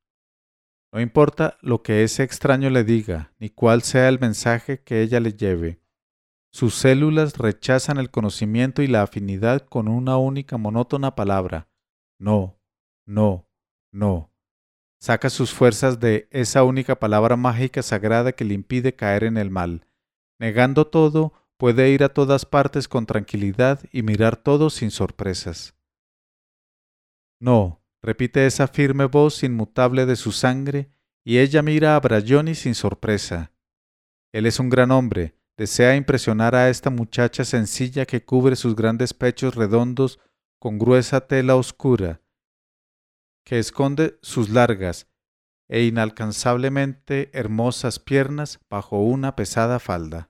No 0.94 1.02
importa 1.02 1.58
lo 1.62 1.84
que 1.84 2.04
ese 2.04 2.24
extraño 2.24 2.70
le 2.70 2.86
diga, 2.86 3.34
ni 3.40 3.50
cuál 3.50 3.82
sea 3.82 4.08
el 4.08 4.20
mensaje 4.20 4.82
que 4.82 5.02
ella 5.02 5.20
le 5.20 5.34
lleve, 5.34 5.82
sus 6.50 6.76
células 6.76 7.38
rechazan 7.38 7.98
el 7.98 8.10
conocimiento 8.10 8.82
y 8.82 8.88
la 8.88 9.04
afinidad 9.04 9.68
con 9.68 9.90
una 9.90 10.16
única 10.16 10.58
monótona 10.58 11.14
palabra. 11.14 11.68
No, 12.18 12.58
no, 13.06 13.50
no. 13.92 14.32
Saca 15.02 15.30
sus 15.30 15.54
fuerzas 15.54 16.00
de 16.00 16.30
esa 16.32 16.64
única 16.64 16.98
palabra 17.00 17.36
mágica 17.36 17.84
sagrada 17.84 18.32
que 18.32 18.46
le 18.46 18.54
impide 18.54 18.96
caer 18.96 19.26
en 19.26 19.36
el 19.36 19.52
mal. 19.52 19.86
Negando 20.40 20.88
todo, 20.88 21.34
puede 21.60 21.90
ir 21.90 22.06
a 22.06 22.10
todas 22.10 22.46
partes 22.46 22.88
con 22.88 23.06
tranquilidad 23.06 23.82
y 23.92 24.02
mirar 24.02 24.38
todo 24.38 24.70
sin 24.70 24.92
sorpresas. 24.92 25.76
No, 27.42 27.84
repite 28.02 28.46
esa 28.46 28.68
firme 28.70 29.06
voz 29.06 29.44
inmutable 29.44 30.06
de 30.06 30.16
su 30.16 30.32
sangre, 30.32 30.90
y 31.26 31.40
ella 31.40 31.62
mira 31.62 31.98
a 31.98 32.00
Brayoni 32.00 32.56
sin 32.56 32.76
sorpresa. 32.76 33.52
Él 34.32 34.46
es 34.46 34.58
un 34.60 34.70
gran 34.70 34.90
hombre, 34.92 35.36
desea 35.58 35.98
impresionar 35.98 36.56
a 36.56 36.70
esta 36.70 36.90
muchacha 36.90 37.44
sencilla 37.44 38.06
que 38.06 38.24
cubre 38.24 38.56
sus 38.56 38.74
grandes 38.74 39.14
pechos 39.14 39.56
redondos 39.56 40.20
con 40.60 40.80
gruesa 40.80 41.28
tela 41.28 41.58
oscura, 41.58 42.22
que 43.46 43.60
esconde 43.60 44.18
sus 44.22 44.50
largas 44.50 45.08
e 45.68 45.84
inalcanzablemente 45.84 47.30
hermosas 47.34 48.00
piernas 48.00 48.62
bajo 48.70 49.02
una 49.02 49.36
pesada 49.36 49.80
falda. 49.80 50.30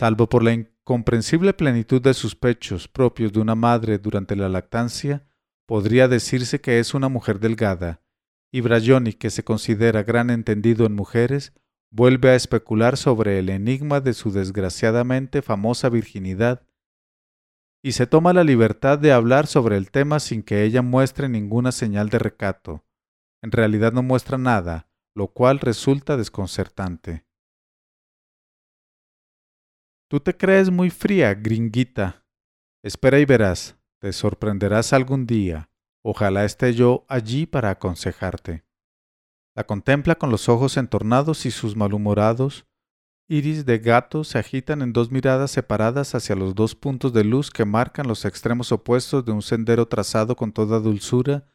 Salvo 0.00 0.30
por 0.30 0.42
la 0.42 0.54
incomprensible 0.54 1.52
plenitud 1.52 2.00
de 2.00 2.14
sus 2.14 2.34
pechos 2.34 2.88
propios 2.88 3.34
de 3.34 3.40
una 3.40 3.54
madre 3.54 3.98
durante 3.98 4.34
la 4.34 4.48
lactancia, 4.48 5.26
podría 5.66 6.08
decirse 6.08 6.62
que 6.62 6.78
es 6.78 6.94
una 6.94 7.10
mujer 7.10 7.38
delgada, 7.38 8.00
y 8.50 8.62
Brayoni, 8.62 9.12
que 9.12 9.28
se 9.28 9.44
considera 9.44 10.02
gran 10.02 10.30
entendido 10.30 10.86
en 10.86 10.94
mujeres, 10.94 11.52
vuelve 11.90 12.30
a 12.30 12.34
especular 12.34 12.96
sobre 12.96 13.38
el 13.38 13.50
enigma 13.50 14.00
de 14.00 14.14
su 14.14 14.32
desgraciadamente 14.32 15.42
famosa 15.42 15.90
virginidad 15.90 16.66
y 17.82 17.92
se 17.92 18.06
toma 18.06 18.32
la 18.32 18.42
libertad 18.42 18.98
de 18.98 19.12
hablar 19.12 19.46
sobre 19.46 19.76
el 19.76 19.90
tema 19.90 20.18
sin 20.18 20.42
que 20.42 20.64
ella 20.64 20.80
muestre 20.80 21.28
ninguna 21.28 21.72
señal 21.72 22.08
de 22.08 22.20
recato. 22.20 22.86
En 23.42 23.52
realidad 23.52 23.92
no 23.92 24.02
muestra 24.02 24.38
nada, 24.38 24.88
lo 25.14 25.26
cual 25.28 25.60
resulta 25.60 26.16
desconcertante. 26.16 27.26
Tú 30.10 30.18
te 30.18 30.36
crees 30.36 30.72
muy 30.72 30.90
fría, 30.90 31.34
gringuita. 31.34 32.26
Espera 32.82 33.20
y 33.20 33.24
verás, 33.24 33.78
te 34.00 34.12
sorprenderás 34.12 34.92
algún 34.92 35.24
día. 35.24 35.70
Ojalá 36.02 36.44
esté 36.44 36.74
yo 36.74 37.04
allí 37.08 37.46
para 37.46 37.70
aconsejarte. 37.70 38.64
La 39.54 39.62
contempla 39.62 40.16
con 40.16 40.32
los 40.32 40.48
ojos 40.48 40.76
entornados 40.78 41.46
y 41.46 41.52
sus 41.52 41.76
malhumorados 41.76 42.66
iris 43.28 43.64
de 43.64 43.78
gato 43.78 44.24
se 44.24 44.40
agitan 44.40 44.82
en 44.82 44.92
dos 44.92 45.12
miradas 45.12 45.52
separadas 45.52 46.16
hacia 46.16 46.34
los 46.34 46.56
dos 46.56 46.74
puntos 46.74 47.12
de 47.12 47.22
luz 47.22 47.48
que 47.52 47.64
marcan 47.64 48.08
los 48.08 48.24
extremos 48.24 48.72
opuestos 48.72 49.24
de 49.24 49.30
un 49.30 49.42
sendero 49.42 49.86
trazado 49.86 50.34
con 50.34 50.50
toda 50.50 50.80
dulzura 50.80 51.46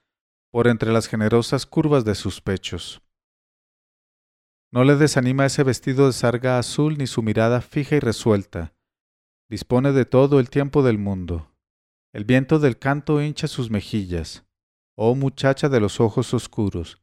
por 0.49 0.69
entre 0.69 0.93
las 0.93 1.07
generosas 1.07 1.65
curvas 1.65 2.05
de 2.05 2.15
sus 2.15 2.39
pechos. 2.39 3.04
No 4.75 4.83
le 4.83 4.97
desanima 4.97 5.45
ese 5.45 5.63
vestido 5.63 6.07
de 6.07 6.11
sarga 6.11 6.59
azul 6.59 6.97
ni 6.97 7.07
su 7.07 7.23
mirada 7.23 7.61
fija 7.61 7.95
y 7.95 8.01
resuelta. 8.01 8.75
Dispone 9.47 9.93
de 9.93 10.03
todo 10.03 10.37
el 10.37 10.49
tiempo 10.49 10.83
del 10.83 10.97
mundo. 10.97 11.49
El 12.11 12.25
viento 12.25 12.59
del 12.59 12.77
canto 12.77 13.21
hincha 13.21 13.47
sus 13.47 13.71
mejillas. 13.71 14.45
Oh 14.97 15.15
muchacha 15.15 15.69
de 15.69 15.79
los 15.79 16.01
ojos 16.01 16.33
oscuros, 16.33 17.01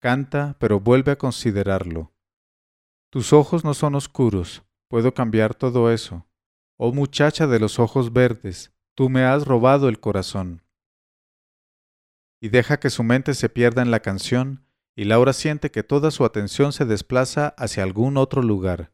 Canta, 0.00 0.58
pero 0.60 0.80
vuelve 0.80 1.12
a 1.12 1.16
considerarlo. 1.16 2.12
Tus 3.08 3.32
ojos 3.32 3.64
no 3.64 3.72
son 3.72 3.94
oscuros, 3.94 4.62
puedo 4.88 5.14
cambiar 5.14 5.54
todo 5.54 5.90
eso. 5.90 6.28
Oh 6.76 6.92
muchacha 6.92 7.46
de 7.46 7.58
los 7.58 7.78
ojos 7.78 8.12
verdes, 8.12 8.74
tú 8.94 9.08
me 9.08 9.24
has 9.24 9.46
robado 9.46 9.88
el 9.88 9.98
corazón. 9.98 10.62
Y 12.38 12.50
deja 12.50 12.78
que 12.78 12.90
su 12.90 13.02
mente 13.02 13.32
se 13.32 13.48
pierda 13.48 13.80
en 13.80 13.90
la 13.90 14.00
canción, 14.00 14.63
y 14.96 15.04
Laura 15.04 15.32
siente 15.32 15.70
que 15.70 15.82
toda 15.82 16.10
su 16.10 16.24
atención 16.24 16.72
se 16.72 16.84
desplaza 16.84 17.48
hacia 17.58 17.82
algún 17.82 18.16
otro 18.16 18.42
lugar. 18.42 18.92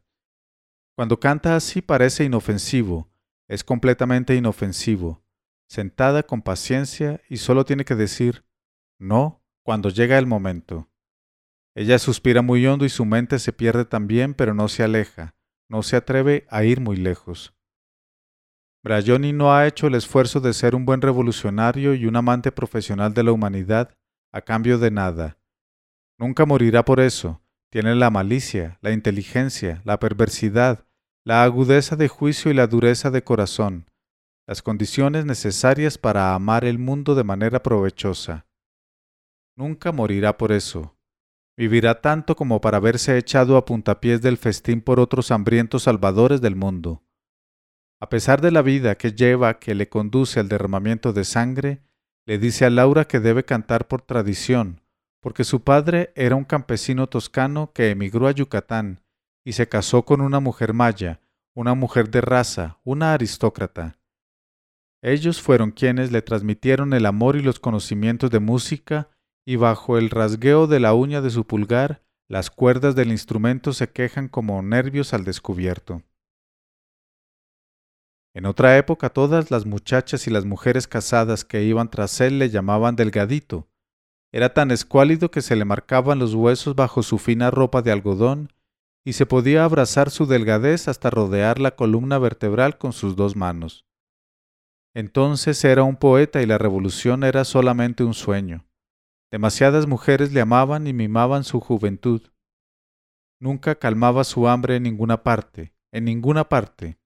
Cuando 0.95 1.19
canta 1.19 1.55
así 1.55 1.81
parece 1.81 2.23
inofensivo, 2.23 3.11
es 3.47 3.63
completamente 3.63 4.35
inofensivo. 4.35 5.23
sentada 5.67 6.23
con 6.23 6.41
paciencia 6.41 7.21
y 7.29 7.37
solo 7.37 7.63
tiene 7.63 7.85
que 7.85 7.95
decir 7.95 8.43
no 8.99 9.41
cuando 9.63 9.87
llega 9.87 10.17
el 10.17 10.27
momento. 10.27 10.89
Ella 11.75 11.97
suspira 11.97 12.41
muy 12.41 12.67
hondo 12.67 12.83
y 12.83 12.89
su 12.89 13.05
mente 13.05 13.39
se 13.39 13.53
pierde 13.53 13.85
también, 13.85 14.33
pero 14.33 14.53
no 14.53 14.67
se 14.67 14.83
aleja, 14.83 15.33
no 15.69 15.81
se 15.81 15.95
atreve 15.95 16.45
a 16.49 16.65
ir 16.65 16.81
muy 16.81 16.97
lejos. 16.97 17.53
Brayoni 18.83 19.31
no 19.31 19.53
ha 19.53 19.65
hecho 19.65 19.87
el 19.87 19.95
esfuerzo 19.95 20.41
de 20.41 20.53
ser 20.53 20.75
un 20.75 20.85
buen 20.85 21.01
revolucionario 21.01 21.93
y 21.93 22.05
un 22.05 22.17
amante 22.17 22.51
profesional 22.51 23.13
de 23.13 23.23
la 23.23 23.31
humanidad 23.31 23.95
a 24.33 24.41
cambio 24.41 24.77
de 24.77 24.91
nada. 24.91 25.40
Nunca 26.21 26.45
morirá 26.45 26.85
por 26.85 26.99
eso. 26.99 27.41
Tiene 27.71 27.95
la 27.95 28.11
malicia, 28.11 28.77
la 28.81 28.91
inteligencia, 28.91 29.81
la 29.85 29.99
perversidad, 29.99 30.85
la 31.25 31.43
agudeza 31.43 31.95
de 31.95 32.09
juicio 32.09 32.51
y 32.51 32.53
la 32.53 32.67
dureza 32.67 33.09
de 33.09 33.23
corazón, 33.23 33.89
las 34.45 34.61
condiciones 34.61 35.25
necesarias 35.25 35.97
para 35.97 36.35
amar 36.35 36.63
el 36.63 36.77
mundo 36.77 37.15
de 37.15 37.23
manera 37.23 37.63
provechosa. 37.63 38.45
Nunca 39.57 39.91
morirá 39.91 40.37
por 40.37 40.51
eso. 40.51 40.95
Vivirá 41.57 42.01
tanto 42.01 42.35
como 42.35 42.61
para 42.61 42.79
verse 42.79 43.17
echado 43.17 43.57
a 43.57 43.65
puntapiés 43.65 44.21
del 44.21 44.37
festín 44.37 44.81
por 44.81 44.99
otros 44.99 45.31
hambrientos 45.31 45.83
salvadores 45.83 46.39
del 46.39 46.55
mundo. 46.55 47.03
A 47.99 48.09
pesar 48.09 48.41
de 48.41 48.51
la 48.51 48.61
vida 48.61 48.95
que 48.95 49.13
lleva 49.13 49.57
que 49.57 49.73
le 49.73 49.89
conduce 49.89 50.39
al 50.39 50.49
derramamiento 50.49 51.13
de 51.13 51.23
sangre, 51.23 51.81
le 52.27 52.37
dice 52.37 52.65
a 52.65 52.69
Laura 52.69 53.05
que 53.05 53.19
debe 53.19 53.43
cantar 53.43 53.87
por 53.87 54.03
tradición, 54.03 54.80
porque 55.21 55.43
su 55.43 55.63
padre 55.63 56.11
era 56.15 56.35
un 56.35 56.43
campesino 56.43 57.07
toscano 57.07 57.71
que 57.73 57.91
emigró 57.91 58.27
a 58.27 58.31
Yucatán 58.31 59.01
y 59.45 59.53
se 59.53 59.69
casó 59.69 60.03
con 60.03 60.19
una 60.19 60.39
mujer 60.39 60.73
maya, 60.73 61.21
una 61.55 61.73
mujer 61.75 62.09
de 62.09 62.21
raza, 62.21 62.79
una 62.83 63.13
aristócrata. 63.13 63.99
Ellos 65.01 65.41
fueron 65.41 65.71
quienes 65.71 66.11
le 66.11 66.21
transmitieron 66.21 66.93
el 66.93 67.05
amor 67.05 67.35
y 67.35 67.41
los 67.41 67.59
conocimientos 67.59 68.29
de 68.29 68.39
música, 68.39 69.09
y 69.45 69.55
bajo 69.55 69.97
el 69.97 70.09
rasgueo 70.11 70.67
de 70.67 70.79
la 70.79 70.93
uña 70.93 71.21
de 71.21 71.31
su 71.31 71.47
pulgar, 71.47 72.03
las 72.27 72.51
cuerdas 72.51 72.95
del 72.95 73.11
instrumento 73.11 73.73
se 73.73 73.89
quejan 73.89 74.27
como 74.27 74.61
nervios 74.61 75.13
al 75.13 75.23
descubierto. 75.23 76.03
En 78.33 78.45
otra 78.45 78.77
época 78.77 79.09
todas 79.09 79.51
las 79.51 79.65
muchachas 79.65 80.27
y 80.27 80.31
las 80.31 80.45
mujeres 80.45 80.87
casadas 80.87 81.43
que 81.43 81.63
iban 81.63 81.89
tras 81.89 82.21
él 82.21 82.39
le 82.39 82.49
llamaban 82.49 82.95
delgadito. 82.95 83.67
Era 84.33 84.53
tan 84.53 84.71
escuálido 84.71 85.29
que 85.29 85.41
se 85.41 85.55
le 85.55 85.65
marcaban 85.65 86.19
los 86.19 86.33
huesos 86.33 86.75
bajo 86.75 87.03
su 87.03 87.17
fina 87.17 87.51
ropa 87.51 87.81
de 87.81 87.91
algodón 87.91 88.53
y 89.03 89.13
se 89.13 89.25
podía 89.25 89.65
abrazar 89.65 90.09
su 90.09 90.25
delgadez 90.25 90.87
hasta 90.87 91.09
rodear 91.09 91.59
la 91.59 91.75
columna 91.75 92.17
vertebral 92.17 92.77
con 92.77 92.93
sus 92.93 93.15
dos 93.15 93.35
manos. 93.35 93.85
Entonces 94.93 95.63
era 95.63 95.83
un 95.83 95.95
poeta 95.95 96.41
y 96.41 96.45
la 96.45 96.57
revolución 96.57 97.23
era 97.23 97.43
solamente 97.43 98.03
un 98.03 98.13
sueño. 98.13 98.65
Demasiadas 99.31 99.87
mujeres 99.87 100.33
le 100.33 100.41
amaban 100.41 100.87
y 100.87 100.93
mimaban 100.93 101.43
su 101.43 101.59
juventud. 101.59 102.21
Nunca 103.39 103.75
calmaba 103.75 104.23
su 104.23 104.47
hambre 104.47 104.75
en 104.75 104.83
ninguna 104.83 105.23
parte, 105.23 105.73
en 105.91 106.05
ninguna 106.05 106.47
parte. 106.47 106.99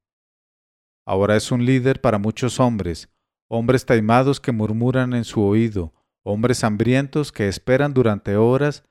Ahora 1.07 1.35
es 1.35 1.51
un 1.51 1.65
líder 1.65 2.01
para 2.01 2.17
muchos 2.17 2.59
hombres, 2.59 3.09
hombres 3.47 3.85
taimados 3.85 4.39
que 4.39 4.51
murmuran 4.51 5.13
en 5.13 5.23
su 5.23 5.43
oído, 5.43 5.93
hombres 6.25 6.63
hambrientos 6.63 7.31
que 7.31 7.47
esperan 7.47 7.93
durante 7.93 8.35
horas 8.35 8.83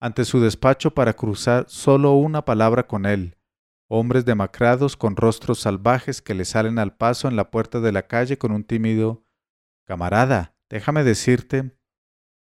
ante 0.00 0.24
su 0.24 0.40
despacho 0.40 0.94
para 0.94 1.12
cruzar 1.12 1.66
solo 1.68 2.14
una 2.14 2.46
palabra 2.46 2.86
con 2.86 3.04
él, 3.04 3.36
hombres 3.88 4.24
demacrados 4.24 4.96
con 4.96 5.14
rostros 5.14 5.60
salvajes 5.60 6.22
que 6.22 6.34
le 6.34 6.46
salen 6.46 6.78
al 6.78 6.96
paso 6.96 7.28
en 7.28 7.36
la 7.36 7.50
puerta 7.50 7.80
de 7.80 7.92
la 7.92 8.06
calle 8.06 8.38
con 8.38 8.52
un 8.52 8.64
tímido 8.64 9.22
Camarada, 9.84 10.54
déjame 10.70 11.04
decirte, 11.04 11.76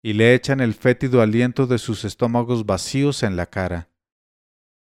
y 0.03 0.13
le 0.13 0.35
echan 0.35 0.61
el 0.61 0.75
fétido 0.75 1.23
aliento 1.23 1.67
de 1.67 1.79
sus 1.79 2.05
estómagos 2.05 2.67
vacíos 2.67 3.23
en 3.25 3.37
la 3.37 3.47
cara. 3.47 3.91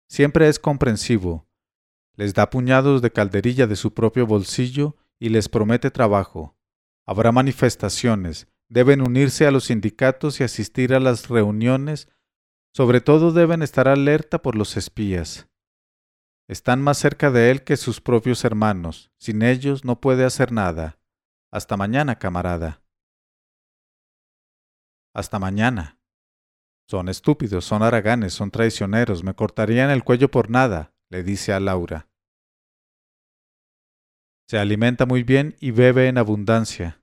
Siempre 0.09 0.49
es 0.49 0.59
comprensivo, 0.59 1.49
les 2.15 2.35
da 2.35 2.51
puñados 2.51 3.01
de 3.01 3.13
calderilla 3.13 3.67
de 3.67 3.77
su 3.77 3.95
propio 3.95 4.27
bolsillo 4.27 4.97
y 5.21 5.29
les 5.29 5.49
promete 5.49 5.91
trabajo. 5.91 6.57
Habrá 7.05 7.31
manifestaciones, 7.31 8.49
deben 8.69 9.01
unirse 9.01 9.47
a 9.47 9.51
los 9.51 9.65
sindicatos 9.65 10.41
y 10.41 10.45
asistir 10.45 10.95
a 10.95 11.01
las 11.01 11.29
reuniones, 11.29 12.09
sobre 12.75 13.01
todo 13.01 13.33
deben 13.33 13.63
estar 13.63 13.89
alerta 13.89 14.43
por 14.43 14.55
los 14.55 14.77
espías. 14.77 15.49
Están 16.49 16.81
más 16.81 16.99
cerca 16.99 17.31
de 17.31 17.51
él 17.51 17.65
que 17.65 17.77
sus 17.77 18.01
propios 18.01 18.45
hermanos, 18.45 19.11
sin 19.19 19.43
ellos 19.43 19.85
no 19.85 20.01
puede 20.01 20.25
hacer 20.25 20.53
nada. 20.53 20.99
Hasta 21.51 21.77
mañana, 21.77 22.19
camarada. 22.19 22.83
Hasta 25.15 25.39
mañana. 25.39 25.99
Son 26.89 27.09
estúpidos, 27.09 27.65
son 27.65 27.83
haraganes, 27.83 28.33
son 28.35 28.51
traicioneros, 28.51 29.25
me 29.25 29.35
cortarían 29.35 29.91
el 29.91 30.05
cuello 30.05 30.31
por 30.31 30.51
nada, 30.51 30.95
le 31.09 31.25
dice 31.25 31.53
a 31.53 31.59
Laura. 31.59 32.09
Se 34.49 34.59
alimenta 34.59 35.07
muy 35.07 35.25
bien 35.25 35.57
y 35.59 35.73
bebe 35.73 36.07
en 36.07 36.19
abundancia. 36.19 37.03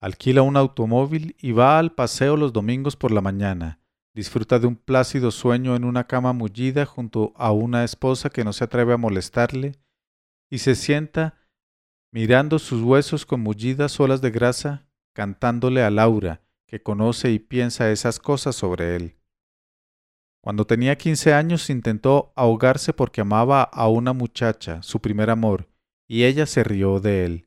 Alquila 0.00 0.42
un 0.42 0.56
automóvil 0.56 1.36
y 1.40 1.52
va 1.52 1.78
al 1.78 1.92
paseo 1.94 2.36
los 2.36 2.52
domingos 2.52 2.96
por 2.96 3.12
la 3.12 3.20
mañana. 3.20 3.80
Disfruta 4.14 4.58
de 4.58 4.66
un 4.66 4.76
plácido 4.76 5.30
sueño 5.30 5.76
en 5.76 5.84
una 5.84 6.06
cama 6.06 6.32
mullida 6.32 6.86
junto 6.86 7.32
a 7.36 7.52
una 7.52 7.84
esposa 7.84 8.30
que 8.30 8.44
no 8.44 8.52
se 8.52 8.64
atreve 8.64 8.92
a 8.92 8.98
molestarle 8.98 9.72
y 10.50 10.58
se 10.58 10.74
sienta 10.74 11.34
mirando 12.12 12.58
sus 12.58 12.82
huesos 12.82 13.26
con 13.26 13.40
mullidas 13.40 13.98
olas 14.00 14.20
de 14.20 14.30
grasa, 14.30 14.86
cantándole 15.14 15.82
a 15.82 15.90
Laura, 15.90 16.42
que 16.66 16.82
conoce 16.82 17.30
y 17.30 17.38
piensa 17.38 17.90
esas 17.90 18.18
cosas 18.18 18.56
sobre 18.56 18.96
él. 18.96 19.16
Cuando 20.42 20.66
tenía 20.66 20.96
quince 20.96 21.34
años 21.34 21.68
intentó 21.70 22.32
ahogarse 22.36 22.92
porque 22.92 23.20
amaba 23.20 23.62
a 23.64 23.88
una 23.88 24.12
muchacha, 24.12 24.82
su 24.82 25.00
primer 25.00 25.28
amor, 25.28 25.68
y 26.06 26.24
ella 26.24 26.46
se 26.46 26.62
rió 26.62 27.00
de 27.00 27.24
él. 27.24 27.45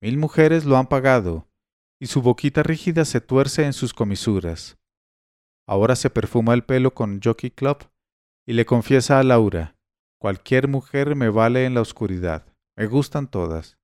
Mil 0.00 0.16
mujeres 0.16 0.64
lo 0.64 0.76
han 0.76 0.86
pagado, 0.86 1.48
y 2.00 2.06
su 2.06 2.22
boquita 2.22 2.62
rígida 2.62 3.04
se 3.04 3.20
tuerce 3.20 3.64
en 3.64 3.72
sus 3.72 3.92
comisuras. 3.92 4.78
Ahora 5.66 5.96
se 5.96 6.08
perfuma 6.08 6.54
el 6.54 6.64
pelo 6.64 6.94
con 6.94 7.20
Jockey 7.22 7.50
Club 7.50 7.90
y 8.46 8.52
le 8.52 8.64
confiesa 8.64 9.18
a 9.18 9.22
Laura, 9.22 9.76
cualquier 10.20 10.68
mujer 10.68 11.16
me 11.16 11.28
vale 11.28 11.64
en 11.64 11.74
la 11.74 11.80
oscuridad, 11.80 12.46
me 12.76 12.86
gustan 12.86 13.28
todas. 13.28 13.78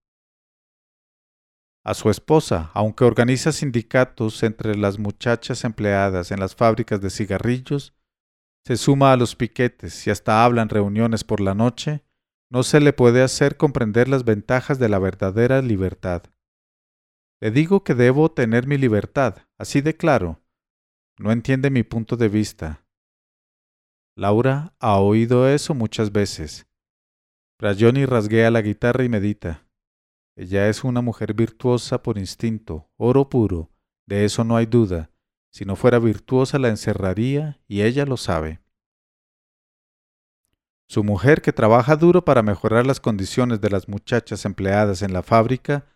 A 1.85 1.93
su 1.93 2.09
esposa, 2.09 2.71
aunque 2.73 3.05
organiza 3.05 3.53
sindicatos 3.53 4.43
entre 4.43 4.75
las 4.77 4.99
muchachas 4.99 5.65
empleadas 5.65 6.31
en 6.31 6.41
las 6.41 6.55
fábricas 6.55 7.01
de 7.01 7.11
cigarrillos, 7.11 7.93
se 8.65 8.79
suma 8.79 9.13
a 9.13 9.17
los 9.19 9.37
piquetes 9.37 10.07
y 10.07 10.11
hasta 10.11 10.43
habla 10.45 10.63
en 10.63 10.71
reuniones 10.71 11.25
por 11.25 11.41
la 11.41 11.55
noche, 11.55 12.03
no 12.55 12.63
se 12.63 12.79
le 12.79 12.93
puede 12.93 13.21
hacer 13.21 13.57
comprender 13.57 14.07
las 14.07 14.25
ventajas 14.25 14.79
de 14.79 14.89
la 14.89 15.01
verdadera 15.01 15.61
libertad. 15.61 16.23
Le 17.41 17.51
digo 17.51 17.83
que 17.83 17.97
debo 17.97 18.31
tener 18.31 18.69
mi 18.69 18.79
libertad, 18.79 19.39
así 19.59 19.81
de 19.81 19.97
claro. 19.97 20.41
No 21.19 21.33
entiende 21.33 21.71
mi 21.71 21.83
punto 21.83 22.17
de 22.17 22.29
vista. 22.29 22.87
Laura 24.17 24.77
ha 24.79 25.01
oído 25.01 25.49
eso 25.49 25.75
muchas 25.75 26.13
veces. 26.13 26.69
Brayoni 27.59 28.07
rasguea 28.07 28.53
la 28.53 28.63
guitarra 28.63 29.03
y 29.03 29.09
medita. 29.09 29.67
Ella 30.37 30.69
es 30.69 30.85
una 30.85 31.01
mujer 31.01 31.35
virtuosa 31.35 32.05
por 32.05 32.19
instinto, 32.19 32.89
oro 32.97 33.29
puro, 33.29 33.73
de 34.07 34.25
eso 34.25 34.45
no 34.45 34.57
hay 34.57 34.67
duda, 34.67 35.11
si 35.51 35.65
no 35.65 35.75
fuera 35.75 35.99
virtuosa 35.99 36.61
la 36.61 36.69
encerraría 36.69 37.61
y 37.67 37.83
ella 37.83 38.07
lo 38.07 38.17
sabe. 38.17 38.64
Su 40.89 41.03
mujer, 41.03 41.43
que 41.43 41.53
trabaja 41.53 41.97
duro 41.97 42.25
para 42.25 42.43
mejorar 42.43 42.87
las 42.87 43.01
condiciones 43.01 43.61
de 43.61 43.71
las 43.71 43.89
muchachas 43.89 44.45
empleadas 44.45 45.03
en 45.03 45.13
la 45.13 45.23
fábrica, 45.23 45.87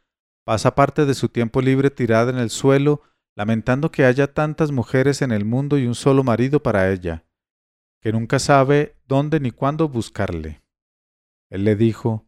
pasa 0.44 0.74
parte 0.74 1.04
de 1.04 1.14
su 1.14 1.28
tiempo 1.28 1.60
libre 1.60 1.90
tirada 1.90 2.30
en 2.30 2.38
el 2.38 2.50
suelo, 2.50 3.02
lamentando 3.36 3.92
que 3.92 4.04
haya 4.04 4.32
tantas 4.32 4.72
mujeres 4.72 5.22
en 5.22 5.30
el 5.30 5.44
mundo 5.44 5.78
y 5.78 5.86
un 5.86 5.94
solo 5.94 6.24
marido 6.24 6.62
para 6.62 6.90
ella, 6.90 7.24
que 8.00 8.12
nunca 8.12 8.38
sabe 8.38 8.96
dónde 9.06 9.40
ni 9.40 9.50
cuándo 9.50 9.88
buscarle. 9.88 10.62
Él 11.50 11.64
le 11.64 11.76
dijo, 11.76 12.26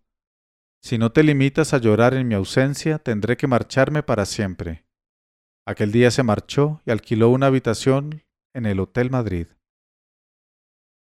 Si 0.83 0.99
no 0.99 1.12
te 1.12 1.23
limitas 1.23 1.75
a 1.75 1.79
llorar 1.79 2.14
en 2.14 2.29
mi 2.29 2.35
ausencia, 2.35 2.99
tendré 2.99 3.37
que 3.37 3.46
marcharme 3.46 4.03
para 4.03 4.27
siempre. 4.27 4.87
Aquel 5.66 5.92
día 5.92 6.11
se 6.11 6.23
marchó 6.23 6.81
y 6.85 6.90
alquiló 6.90 7.31
una 7.31 7.46
habitación 7.46 8.23
en 8.55 8.66
el 8.66 8.81
Hotel 8.81 9.11
Madrid. 9.11 9.46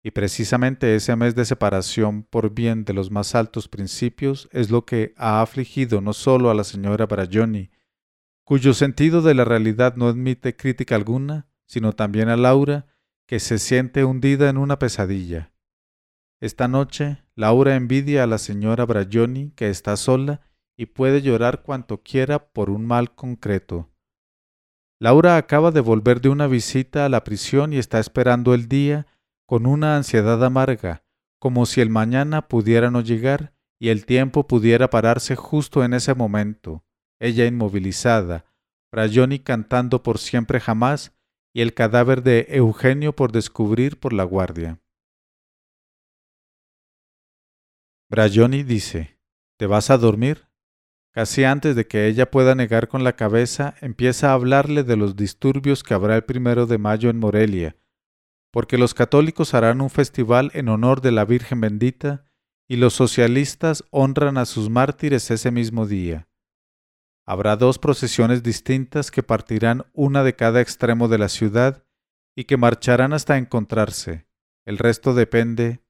Y 0.09 0.11
precisamente 0.11 0.95
ese 0.95 1.15
mes 1.17 1.35
de 1.35 1.45
separación 1.45 2.23
por 2.23 2.55
bien 2.55 2.87
de 2.87 2.95
los 2.95 3.11
más 3.11 3.35
altos 3.35 3.69
principios 3.69 4.49
es 4.53 4.71
lo 4.71 4.87
que 4.87 5.13
ha 5.19 5.43
afligido 5.43 6.01
no 6.01 6.15
solo 6.15 6.49
a 6.49 6.55
la 6.55 6.65
señora 6.65 7.05
Brayoni, 7.05 7.71
cuyo 8.43 8.73
sentido 8.73 9.21
de 9.21 9.35
la 9.35 9.45
realidad 9.45 9.97
no 9.97 10.09
admite 10.09 10.57
crítica 10.57 10.95
alguna, 10.95 11.47
sino 11.67 11.93
también 11.93 12.31
a 12.31 12.39
Laura, 12.39 12.87
que 13.27 13.39
se 13.39 13.59
siente 13.59 14.03
hundida 14.03 14.49
en 14.49 14.57
una 14.57 14.79
pesadilla. 14.79 15.53
Esta 16.41 16.69
noche, 16.69 17.23
Laura 17.35 17.77
envidia 17.77 18.23
a 18.23 18.27
la 18.27 18.39
señora 18.39 18.87
Brayoni, 18.87 19.51
que 19.51 19.69
está 19.69 19.95
sola 19.99 20.41
y 20.75 20.87
puede 20.87 21.21
llorar 21.21 21.61
cuanto 21.61 22.03
quiera 22.03 22.51
por 22.51 22.71
un 22.71 22.87
mal 22.87 23.15
concreto. 23.15 23.91
Laura 25.01 25.37
acaba 25.37 25.71
de 25.71 25.81
volver 25.81 26.23
de 26.23 26.31
una 26.31 26.47
visita 26.47 27.05
a 27.05 27.11
la 27.11 27.25
prisión 27.25 27.75
y 27.75 27.77
está 27.77 27.99
esperando 27.99 28.55
el 28.55 28.69
día 28.69 29.07
con 29.49 29.65
una 29.65 29.97
ansiedad 29.97 30.45
amarga, 30.45 31.07
como 31.41 31.65
si 31.65 31.81
el 31.81 31.89
mañana 31.89 32.49
pudiera 32.49 32.91
no 32.91 33.01
llegar 33.01 33.55
y 33.81 33.89
el 33.89 34.05
tiempo 34.05 34.47
pudiera 34.47 34.91
pararse 34.91 35.37
justo 35.37 35.83
en 35.83 35.95
ese 35.95 36.15
momento, 36.15 36.85
ella 37.19 37.47
inmovilizada, 37.47 38.45
Brayoni 38.93 39.39
cantando 39.39 40.03
por 40.03 40.19
siempre 40.19 40.61
jamás 40.61 41.17
y 41.55 41.63
el 41.63 41.73
cadáver 41.73 42.23
de 42.23 42.47
Eugenio 42.51 43.17
por 43.17 43.33
descubrir 43.33 43.99
por 43.99 44.13
la 44.13 44.25
guardia. 44.25 44.83
Brayoni 48.11 48.65
dice, 48.65 49.19
¿te 49.59 49.67
vas 49.67 49.89
a 49.89 49.97
dormir? 49.97 50.47
Casi 51.15 51.45
antes 51.45 51.75
de 51.75 51.87
que 51.87 52.07
ella 52.07 52.31
pueda 52.31 52.55
negar 52.55 52.89
con 52.89 53.03
la 53.03 53.15
cabeza, 53.17 53.77
empieza 53.81 54.31
a 54.31 54.35
hablarle 54.35 54.83
de 54.83 54.97
los 54.97 55.17
disturbios 55.17 55.83
que 55.83 55.95
habrá 55.95 56.17
el 56.17 56.25
primero 56.25 56.67
de 56.67 56.77
mayo 56.77 57.09
en 57.09 57.19
Morelia, 57.19 57.77
porque 58.59 58.77
los 58.77 58.93
católicos 58.93 59.55
harán 59.55 59.81
un 59.81 59.89
festival 59.89 60.51
en 60.53 60.69
honor 60.69 61.01
de 61.01 61.13
la 61.13 61.25
Virgen 61.25 61.61
bendita 61.61 62.25
y 62.67 62.75
los 62.75 62.93
socialistas 62.93 63.85
honran 63.93 64.37
a 64.37 64.47
sus 64.47 64.69
mártires 64.69 65.31
ese 65.31 65.53
mismo 65.53 65.87
día. 65.87 66.27
Habrá 67.25 67.55
dos 67.55 67.79
procesiones 67.79 68.43
distintas 68.43 69.13
que 69.13 69.23
partirán 69.23 69.87
una 69.93 70.25
de 70.25 70.35
cada 70.35 70.61
extremo 70.61 71.07
de 71.07 71.19
la 71.19 71.29
ciudad 71.29 71.85
y 72.35 72.47
que 72.47 72.57
marcharán 72.57 73.13
hasta 73.13 73.39
encontrarse. 73.39 74.27
El 74.65 74.79
resto 74.79 75.15
depende. 75.15 75.81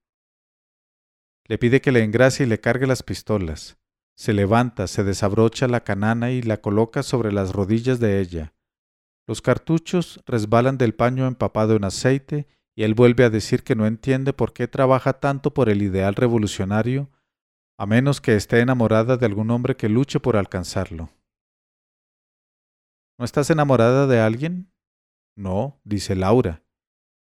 Le 1.46 1.56
pide 1.56 1.80
que 1.80 1.90
le 1.90 2.04
engracie 2.04 2.44
y 2.44 2.50
le 2.50 2.60
cargue 2.60 2.86
las 2.86 3.02
pistolas. 3.02 3.78
Se 4.14 4.34
levanta, 4.34 4.88
se 4.88 5.04
desabrocha 5.04 5.68
la 5.68 5.84
canana 5.84 6.32
y 6.32 6.42
la 6.42 6.58
coloca 6.58 7.02
sobre 7.02 7.32
las 7.32 7.54
rodillas 7.54 7.98
de 7.98 8.20
ella. 8.20 8.52
Los 9.26 9.40
cartuchos 9.40 10.20
resbalan 10.26 10.76
del 10.76 10.94
paño 10.94 11.26
empapado 11.26 11.74
en 11.74 11.84
aceite 11.84 12.46
y 12.78 12.84
él 12.84 12.94
vuelve 12.94 13.24
a 13.24 13.30
decir 13.30 13.64
que 13.64 13.74
no 13.74 13.86
entiende 13.86 14.32
por 14.32 14.52
qué 14.52 14.68
trabaja 14.68 15.14
tanto 15.14 15.52
por 15.52 15.68
el 15.68 15.82
ideal 15.82 16.14
revolucionario, 16.14 17.10
a 17.76 17.86
menos 17.86 18.20
que 18.20 18.36
esté 18.36 18.60
enamorada 18.60 19.16
de 19.16 19.26
algún 19.26 19.50
hombre 19.50 19.76
que 19.76 19.88
luche 19.88 20.20
por 20.20 20.36
alcanzarlo. 20.36 21.10
¿No 23.18 23.24
estás 23.24 23.50
enamorada 23.50 24.06
de 24.06 24.20
alguien? 24.20 24.72
No, 25.36 25.80
dice 25.82 26.14
Laura. 26.14 26.62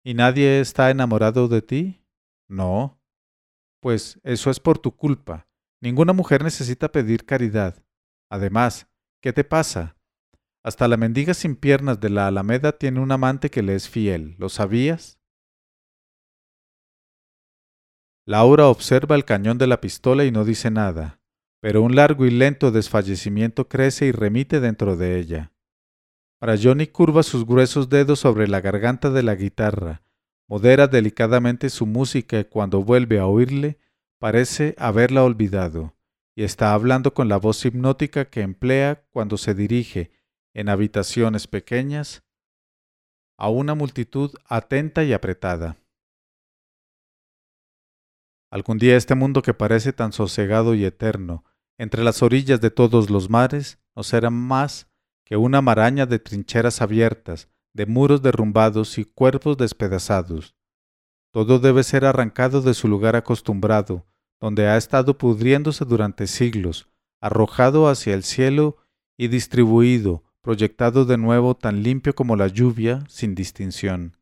¿Y 0.05 0.14
nadie 0.14 0.61
está 0.61 0.92
enamorado 0.92 1.48
de 1.48 1.61
ti? 1.61 2.07
No. 2.48 3.02
Pues 3.81 4.20
eso 4.22 4.48
es 4.48 4.61
por 4.61 4.78
tu 4.78 4.94
culpa. 4.94 5.48
Ninguna 5.81 6.12
mujer 6.12 6.44
necesita 6.44 6.92
pedir 6.92 7.26
caridad. 7.26 7.85
Además, 8.31 8.87
¿qué 9.20 9.33
te 9.33 9.42
pasa? 9.42 9.96
Hasta 10.62 10.87
la 10.87 10.96
mendiga 10.96 11.35
sin 11.35 11.57
piernas 11.57 11.98
de 11.98 12.11
la 12.11 12.28
Alameda 12.28 12.78
tiene 12.78 13.00
un 13.00 13.11
amante 13.11 13.50
que 13.50 13.62
le 13.62 13.74
es 13.74 13.88
fiel. 13.88 14.37
¿Lo 14.38 14.48
sabías? 14.48 15.18
Laura 18.24 18.68
observa 18.68 19.16
el 19.16 19.24
cañón 19.24 19.58
de 19.58 19.66
la 19.66 19.80
pistola 19.80 20.24
y 20.24 20.30
no 20.30 20.44
dice 20.44 20.70
nada, 20.70 21.20
pero 21.61 21.82
un 21.82 21.96
largo 21.96 22.24
y 22.24 22.30
lento 22.30 22.70
desfallecimiento 22.70 23.68
crece 23.68 24.06
y 24.06 24.12
remite 24.12 24.61
dentro 24.61 24.96
de 24.96 25.18
ella. 25.18 25.52
Johnny 26.61 26.87
curva 26.87 27.22
sus 27.22 27.44
gruesos 27.46 27.88
dedos 27.88 28.20
sobre 28.20 28.46
la 28.48 28.61
garganta 28.61 29.11
de 29.11 29.22
la 29.22 29.35
guitarra, 29.35 30.02
modera 30.48 30.87
delicadamente 30.87 31.68
su 31.68 31.87
música 31.87 32.38
y 32.40 32.44
cuando 32.44 32.82
vuelve 32.82 33.18
a 33.18 33.26
oírle, 33.26 33.78
parece 34.18 34.74
haberla 34.78 35.24
olvidado, 35.24 35.94
y 36.37 36.44
está 36.44 36.74
hablando 36.74 37.14
con 37.14 37.28
la 37.28 37.38
voz 37.38 37.64
hipnótica 37.64 38.24
que 38.24 38.42
emplea 38.42 39.04
cuando 39.11 39.37
se 39.37 39.54
dirige, 39.54 40.12
en 40.54 40.68
habitaciones 40.68 41.46
pequeñas, 41.46 42.22
a 43.37 43.48
una 43.48 43.74
multitud 43.74 44.32
atenta 44.48 45.02
y 45.02 45.12
apretada. 45.12 45.82
Algún 48.53 48.77
día 48.77 48.99
este 48.99 49.15
mundo 49.15 49.41
que 49.41 49.55
parece 49.55 49.95
tan 49.95 50.12
sosegado 50.12 50.75
y 50.75 50.85
eterno, 50.85 51.43
entre 51.79 52.05
las 52.05 52.23
orillas 52.23 52.61
de 52.61 52.71
todos 52.71 53.09
los 53.09 53.31
mares, 53.31 53.79
no 53.97 54.03
será 54.03 54.29
más 54.29 54.91
que 55.25 55.38
una 55.38 55.62
maraña 55.62 56.05
de 56.05 56.19
trincheras 56.19 56.83
abiertas, 56.83 57.49
de 57.73 57.87
muros 57.87 58.21
derrumbados 58.21 58.99
y 58.99 59.07
cuerpos 59.07 59.57
despedazados. 59.57 60.55
Todo 61.31 61.61
debe 61.61 61.83
ser 61.83 62.05
arrancado 62.05 62.61
de 62.61 62.75
su 62.75 62.88
lugar 62.88 63.17
acostumbrado, 63.17 64.05
donde 64.38 64.69
ha 64.69 64.77
estado 64.77 65.17
pudriéndose 65.17 65.87
durante 65.87 66.27
siglos, 66.27 66.91
arrojado 67.23 67.88
hacia 67.88 68.12
el 68.12 68.23
cielo 68.23 68.77
y 69.17 69.29
distribuido, 69.29 70.25
proyectado 70.43 71.07
de 71.07 71.17
nuevo 71.17 71.55
tan 71.55 71.83
limpio 71.83 72.15
como 72.15 72.37
la 72.37 72.49
lluvia, 72.49 73.03
sin 73.09 73.35
distinción. 73.35 74.19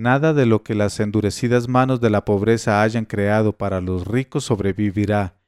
Nada 0.00 0.32
de 0.32 0.46
lo 0.46 0.62
que 0.62 0.74
las 0.74 0.98
endurecidas 0.98 1.68
manos 1.68 2.00
de 2.00 2.08
la 2.08 2.24
pobreza 2.24 2.80
hayan 2.80 3.04
creado 3.04 3.58
para 3.58 3.82
los 3.82 4.06
ricos 4.06 4.44
sobrevivirá, 4.44 5.38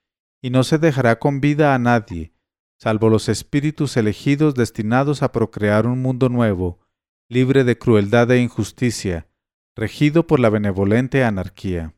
y 0.43 0.51
no 0.51 0.63
se 0.63 0.77
dejará 0.77 1.19
con 1.19 1.41
vida 1.41 1.75
a 1.75 1.79
nadie, 1.79 2.35
salvo 2.79 3.09
los 3.09 3.31
espíritus 3.31 3.97
elegidos 3.97 4.55
destinados 4.55 5.23
a 5.23 5.33
procrear 5.33 5.87
un 5.87 6.03
mundo 6.03 6.29
nuevo, 6.29 6.81
libre 7.31 7.65
de 7.65 7.79
crueldad 7.79 8.31
e 8.31 8.43
injusticia, 8.43 9.27
regido 9.75 10.27
por 10.27 10.39
la 10.39 10.51
benevolente 10.51 11.25
anarquía. 11.25 11.95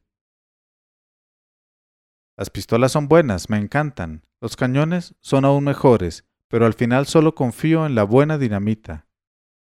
Las 2.36 2.50
pistolas 2.50 2.92
son 2.92 3.08
buenas, 3.08 3.50
me 3.50 3.58
encantan. 3.58 4.22
Los 4.40 4.54
cañones 4.54 5.16
son 5.20 5.44
aún 5.44 5.64
mejores, 5.64 6.24
pero 6.46 6.66
al 6.66 6.74
final 6.74 7.06
solo 7.06 7.34
confío 7.34 7.84
en 7.84 7.96
la 7.96 8.04
buena 8.04 8.38
dinamita. 8.38 9.03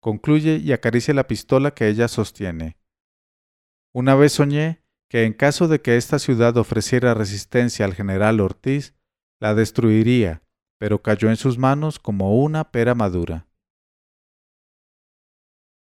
Concluye 0.05 0.57
y 0.57 0.73
acaricia 0.73 1.15
la 1.15 1.27
pistola 1.27 1.71
que 1.71 1.89
ella 1.89 2.09
sostiene. 2.09 2.77
Una 3.95 4.15
vez 4.15 4.35
soñé 4.35 4.85
que 5.09 5.25
en 5.25 5.33
caso 5.33 5.67
de 5.67 5.81
que 5.81 5.97
esta 5.97 6.19
ciudad 6.19 6.59
ofreciera 6.59 7.15
resistencia 7.15 7.87
al 7.87 7.95
general 7.95 8.41
Ortiz, 8.41 8.95
la 9.41 9.55
destruiría 9.55 10.43
pero 10.79 11.01
cayó 11.01 11.31
en 11.31 11.37
sus 11.37 11.57
manos 11.57 11.99
como 11.99 12.37
una 12.37 12.71
pera 12.71 12.95
madura. 12.95 13.49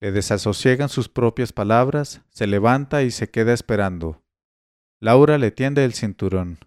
Le 0.01 0.13
desasosiegan 0.13 0.87
sus 0.87 1.09
propias 1.09 1.51
palabras, 1.51 2.21
se 2.29 2.47
levanta 2.47 3.03
y 3.03 3.11
se 3.11 3.29
queda 3.29 3.51
esperando. 3.51 4.23
Laura 5.01 5.37
le 5.37 5.51
tiende 5.51 5.83
el 5.83 5.93
cinturón. 5.93 6.59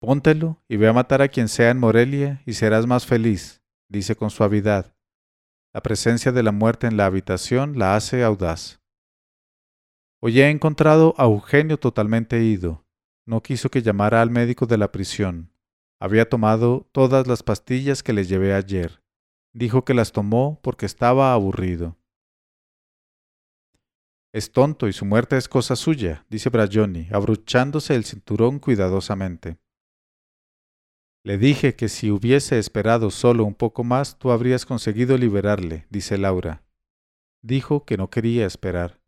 Póntelo 0.00 0.64
y 0.66 0.78
ve 0.78 0.88
a 0.88 0.94
matar 0.94 1.20
a 1.20 1.28
quien 1.28 1.48
sea 1.48 1.68
en 1.68 1.78
Morelia 1.78 2.42
y 2.46 2.54
serás 2.54 2.86
más 2.86 3.04
feliz, 3.04 3.62
dice 3.90 4.16
con 4.16 4.30
suavidad. 4.30 4.95
La 5.76 5.82
presencia 5.82 6.32
de 6.32 6.42
la 6.42 6.52
muerte 6.52 6.86
en 6.86 6.96
la 6.96 7.04
habitación 7.04 7.78
la 7.78 7.96
hace 7.96 8.24
audaz. 8.24 8.80
Hoy 10.22 10.40
he 10.40 10.48
encontrado 10.48 11.14
a 11.18 11.24
Eugenio 11.24 11.78
totalmente 11.78 12.42
ido. 12.42 12.86
No 13.26 13.42
quiso 13.42 13.70
que 13.70 13.82
llamara 13.82 14.22
al 14.22 14.30
médico 14.30 14.64
de 14.64 14.78
la 14.78 14.90
prisión. 14.90 15.52
Había 16.00 16.30
tomado 16.30 16.88
todas 16.92 17.26
las 17.26 17.42
pastillas 17.42 18.02
que 18.02 18.14
le 18.14 18.24
llevé 18.24 18.54
ayer. 18.54 19.02
Dijo 19.52 19.84
que 19.84 19.92
las 19.92 20.12
tomó 20.12 20.60
porque 20.62 20.86
estaba 20.86 21.34
aburrido. 21.34 21.98
Es 24.32 24.52
tonto 24.52 24.88
y 24.88 24.94
su 24.94 25.04
muerte 25.04 25.36
es 25.36 25.46
cosa 25.46 25.76
suya, 25.76 26.24
dice 26.30 26.48
Brayoni, 26.48 27.08
abruchándose 27.12 27.94
el 27.96 28.06
cinturón 28.06 28.60
cuidadosamente. 28.60 29.58
Le 31.26 31.38
dije 31.38 31.74
que 31.74 31.88
si 31.88 32.12
hubiese 32.12 32.56
esperado 32.56 33.10
solo 33.10 33.44
un 33.44 33.56
poco 33.56 33.82
más, 33.82 34.16
tú 34.16 34.30
habrías 34.30 34.64
conseguido 34.64 35.18
liberarle, 35.18 35.84
dice 35.90 36.18
Laura. 36.18 36.62
Dijo 37.42 37.84
que 37.84 37.96
no 37.96 38.10
quería 38.10 38.46
esperar. 38.46 39.00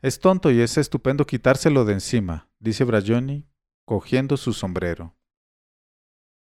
Es 0.00 0.20
tonto 0.20 0.52
y 0.52 0.60
es 0.60 0.78
estupendo 0.78 1.26
quitárselo 1.26 1.84
de 1.84 1.94
encima, 1.94 2.48
dice 2.60 2.84
Brayoni, 2.84 3.48
cogiendo 3.84 4.36
su 4.36 4.52
sombrero. 4.52 5.16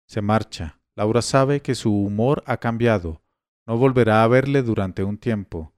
Se 0.09 0.23
marcha. 0.23 0.81
Laura 0.97 1.21
sabe 1.21 1.61
que 1.61 1.75
su 1.75 1.95
humor 1.95 2.43
ha 2.47 2.57
cambiado. 2.57 3.23
No 3.67 3.77
volverá 3.77 4.25
a 4.25 4.29
verle 4.29 4.63
durante 4.63 5.05
un 5.05 5.19
tiempo. 5.19 5.75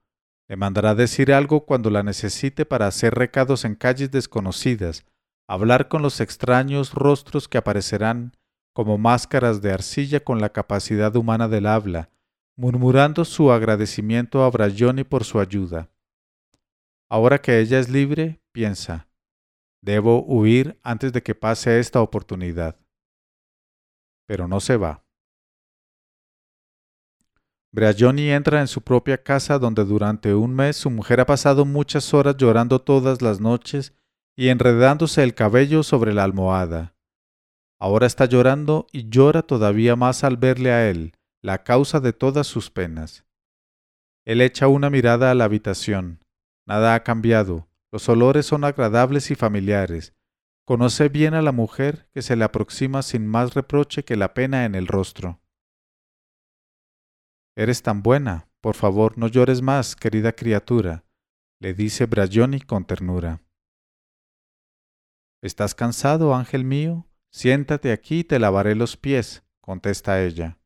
Le 0.47 0.55
mandará 0.55 0.95
decir 0.95 1.33
algo 1.33 1.66
cuando 1.66 1.91
la 1.91 2.05
necesite 2.05 2.64
para 2.64 2.87
hacer 2.87 3.12
recados 3.12 3.64
en 3.64 3.75
calles 3.75 4.12
desconocidas, 4.12 5.05
hablar 5.47 5.89
con 5.89 6.03
los 6.03 6.21
extraños 6.21 6.95
rostros 6.95 7.49
que 7.49 7.59
aparecerán 7.59 8.37
como 8.73 8.99
máscaras 8.99 9.63
de 9.63 9.73
arcilla 9.73 10.21
con 10.21 10.41
la 10.41 10.51
capacidad 10.51 11.15
humana 11.17 11.49
del 11.49 11.67
habla, 11.67 12.11
murmurando 12.57 13.25
su 13.25 13.51
agradecimiento 13.51 14.45
a 14.45 14.51
Brayoni 14.51 15.05
por 15.05 15.25
su 15.25 15.41
ayuda. 15.41 15.91
Ahora 17.09 17.41
que 17.41 17.61
ella 17.61 17.79
es 17.79 17.89
libre, 17.89 18.41
piensa, 18.53 19.09
debo 19.83 20.25
huir 20.25 20.79
antes 20.83 21.13
de 21.13 21.23
que 21.23 21.35
pase 21.35 21.79
esta 21.79 22.01
oportunidad 22.01 22.77
pero 24.27 24.49
no 24.49 24.61
se 24.61 24.77
va. 24.77 25.03
Briajoni 27.73 28.31
entra 28.31 28.61
en 28.61 28.69
su 28.69 28.83
propia 28.83 29.23
casa 29.23 29.59
donde 29.59 29.85
durante 29.85 30.35
un 30.35 30.55
mes 30.55 30.77
su 30.77 30.91
mujer 30.91 31.21
ha 31.21 31.27
pasado 31.27 31.65
muchas 31.65 32.13
horas 32.15 32.37
llorando 32.37 32.81
todas 32.81 33.23
las 33.23 33.41
noches 33.41 33.95
y 34.37 34.49
enredándose 34.49 35.22
el 35.22 35.34
cabello 35.34 35.82
sobre 35.82 36.12
la 36.12 36.24
almohada. 36.24 36.95
Ahora 37.78 38.07
está 38.07 38.26
llorando 38.26 38.87
y 38.93 39.09
llora 39.09 39.43
todavía 39.43 39.97
más 39.97 40.24
al 40.24 40.37
verle 40.37 40.72
a 40.72 40.89
él, 40.89 41.12
la 41.43 41.64
causa 41.64 42.01
de 42.01 42.12
todas 42.12 42.47
sus 42.47 42.70
penas. 42.70 43.24
Él 44.24 44.41
echa 44.41 44.68
una 44.68 44.91
mirada 44.91 45.30
a 45.30 45.34
la 45.34 45.45
habitación. 45.45 46.20
Nada 46.66 46.95
ha 46.95 47.03
cambiado. 47.03 47.68
Los 47.93 48.09
olores 48.09 48.47
son 48.47 48.64
agradables 48.64 49.30
y 49.30 49.34
familiares. 49.37 50.14
Conoce 50.66 51.09
bien 51.09 51.34
a 51.34 51.43
la 51.43 51.53
mujer 51.53 52.09
que 52.12 52.22
se 52.22 52.34
le 52.34 52.45
aproxima 52.45 53.03
sin 53.03 53.26
más 53.26 53.55
reproche 53.55 54.05
que 54.05 54.16
la 54.16 54.34
pena 54.34 54.64
en 54.64 54.74
el 54.74 54.89
rostro. 54.89 55.41
Eres 57.57 57.82
tan 57.82 58.03
buena, 58.03 58.49
por 58.61 58.74
favor, 58.74 59.16
no 59.16 59.28
llores 59.28 59.62
más, 59.62 59.95
querida 59.95 60.32
criatura, 60.32 61.05
le 61.61 61.72
dice 61.72 62.07
Brayoni 62.07 62.61
con 62.61 62.84
ternura. 62.84 63.46
¿Estás 65.43 65.74
cansado, 65.74 66.34
ángel 66.34 66.64
mío? 66.64 67.07
Siéntate 67.30 67.93
aquí 67.93 68.20
y 68.20 68.24
te 68.24 68.39
lavaré 68.39 68.74
los 68.74 68.97
pies, 68.97 69.45
contesta 69.61 70.22
ella. 70.24 70.59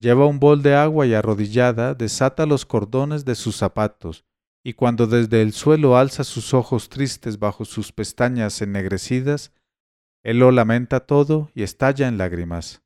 Lleva 0.00 0.26
un 0.26 0.38
bol 0.38 0.62
de 0.62 0.74
agua 0.74 1.06
y 1.06 1.14
arrodillada 1.14 1.94
desata 1.94 2.46
los 2.46 2.64
cordones 2.64 3.24
de 3.24 3.34
sus 3.34 3.56
zapatos, 3.56 4.24
y 4.62 4.74
cuando 4.74 5.06
desde 5.06 5.42
el 5.42 5.52
suelo 5.52 5.96
alza 5.96 6.24
sus 6.24 6.54
ojos 6.54 6.88
tristes 6.88 7.38
bajo 7.38 7.64
sus 7.64 7.92
pestañas 7.92 8.62
ennegrecidas, 8.62 9.52
él 10.22 10.38
lo 10.38 10.52
lamenta 10.52 11.00
todo 11.00 11.50
y 11.54 11.64
estalla 11.64 12.08
en 12.08 12.16
lágrimas. 12.16 12.82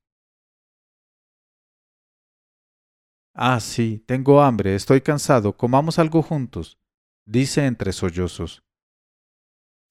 Ah, 3.35 3.61
sí, 3.61 4.03
tengo 4.07 4.41
hambre, 4.41 4.75
estoy 4.75 5.01
cansado, 5.01 5.57
comamos 5.57 5.99
algo 5.99 6.23
juntos, 6.23 6.79
dice 7.27 7.67
entre 7.67 7.93
sollozos. 7.93 8.64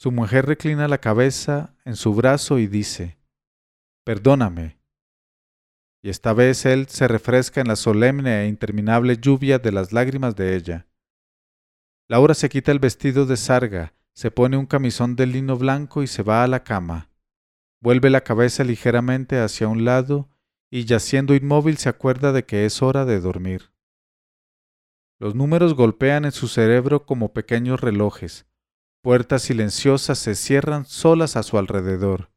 Su 0.04 0.12
mujer 0.12 0.46
reclina 0.46 0.90
la 0.90 0.98
cabeza 0.98 1.78
en 1.86 1.96
su 1.96 2.14
brazo 2.14 2.60
y 2.60 2.68
dice, 2.68 3.18
Perdóname. 4.04 4.78
Y 6.02 6.10
esta 6.10 6.34
vez 6.34 6.66
él 6.66 6.90
se 6.90 7.08
refresca 7.08 7.62
en 7.62 7.70
la 7.70 7.78
solemne 7.78 8.42
e 8.42 8.48
interminable 8.50 9.16
lluvia 9.16 9.60
de 9.60 9.72
las 9.72 9.94
lágrimas 9.94 10.36
de 10.36 10.58
ella. 10.58 10.88
Laura 12.10 12.34
se 12.34 12.50
quita 12.50 12.74
el 12.74 12.80
vestido 12.80 13.26
de 13.26 13.38
sarga, 13.38 13.94
se 14.12 14.30
pone 14.30 14.58
un 14.58 14.66
camisón 14.66 15.16
de 15.16 15.26
lino 15.26 15.56
blanco 15.56 16.04
y 16.04 16.08
se 16.08 16.22
va 16.22 16.44
a 16.44 16.48
la 16.48 16.66
cama. 16.66 17.10
Vuelve 17.80 18.10
la 18.10 18.26
cabeza 18.26 18.66
ligeramente 18.66 19.40
hacia 19.40 19.70
un 19.70 19.86
lado 19.86 20.28
y 20.70 20.84
yaciendo 20.84 21.34
inmóvil 21.34 21.78
se 21.78 21.88
acuerda 21.88 22.34
de 22.34 22.44
que 22.44 22.66
es 22.66 22.82
hora 22.82 23.06
de 23.06 23.22
dormir. 23.22 23.72
Los 25.18 25.34
números 25.34 25.76
golpean 25.76 26.26
en 26.26 26.34
su 26.34 26.50
cerebro 26.50 27.06
como 27.06 27.32
pequeños 27.32 27.80
relojes. 27.80 28.46
Puertas 29.04 29.42
silenciosas 29.42 30.18
se 30.18 30.34
cierran 30.34 30.86
solas 30.86 31.36
a 31.36 31.44
su 31.44 31.58
alrededor. 31.58 32.32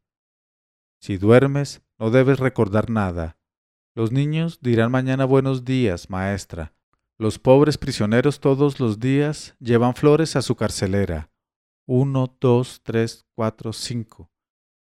Si 0.99 1.17
duermes, 1.17 1.81
no 1.97 2.11
debes 2.11 2.39
recordar 2.39 2.89
nada. 2.89 3.37
Los 3.95 4.11
niños 4.11 4.59
dirán 4.59 4.91
mañana 4.91 5.23
buenos 5.23 5.63
días, 5.63 6.09
maestra. 6.09 6.73
Los 7.17 7.39
pobres 7.39 7.77
prisioneros 7.77 8.41
todos 8.41 8.81
los 8.81 8.99
días 8.99 9.55
llevan 9.61 9.95
flores 9.95 10.35
a 10.35 10.41
su 10.41 10.57
carcelera. 10.57 11.31
Uno, 11.85 12.35
dos, 12.41 12.81
tres, 12.83 13.25
cuatro, 13.33 13.71
cinco. 13.71 14.29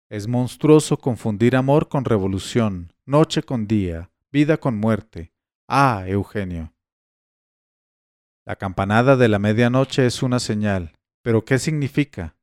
Es 0.08 0.26
monstruoso 0.26 0.96
confundir 0.96 1.54
amor 1.54 1.90
con 1.90 2.06
revolución, 2.06 2.94
noche 3.04 3.42
con 3.42 3.66
día, 3.66 4.10
vida 4.32 4.56
con 4.56 4.78
muerte. 4.78 5.34
Ah, 5.68 6.04
Eugenio. 6.06 6.72
La 8.46 8.56
campanada 8.56 9.16
de 9.16 9.28
la 9.28 9.38
medianoche 9.38 10.06
es 10.06 10.22
una 10.22 10.40
señal. 10.40 10.94
¿Pero 11.24 11.46
qué 11.46 11.58
significa? 11.58 12.36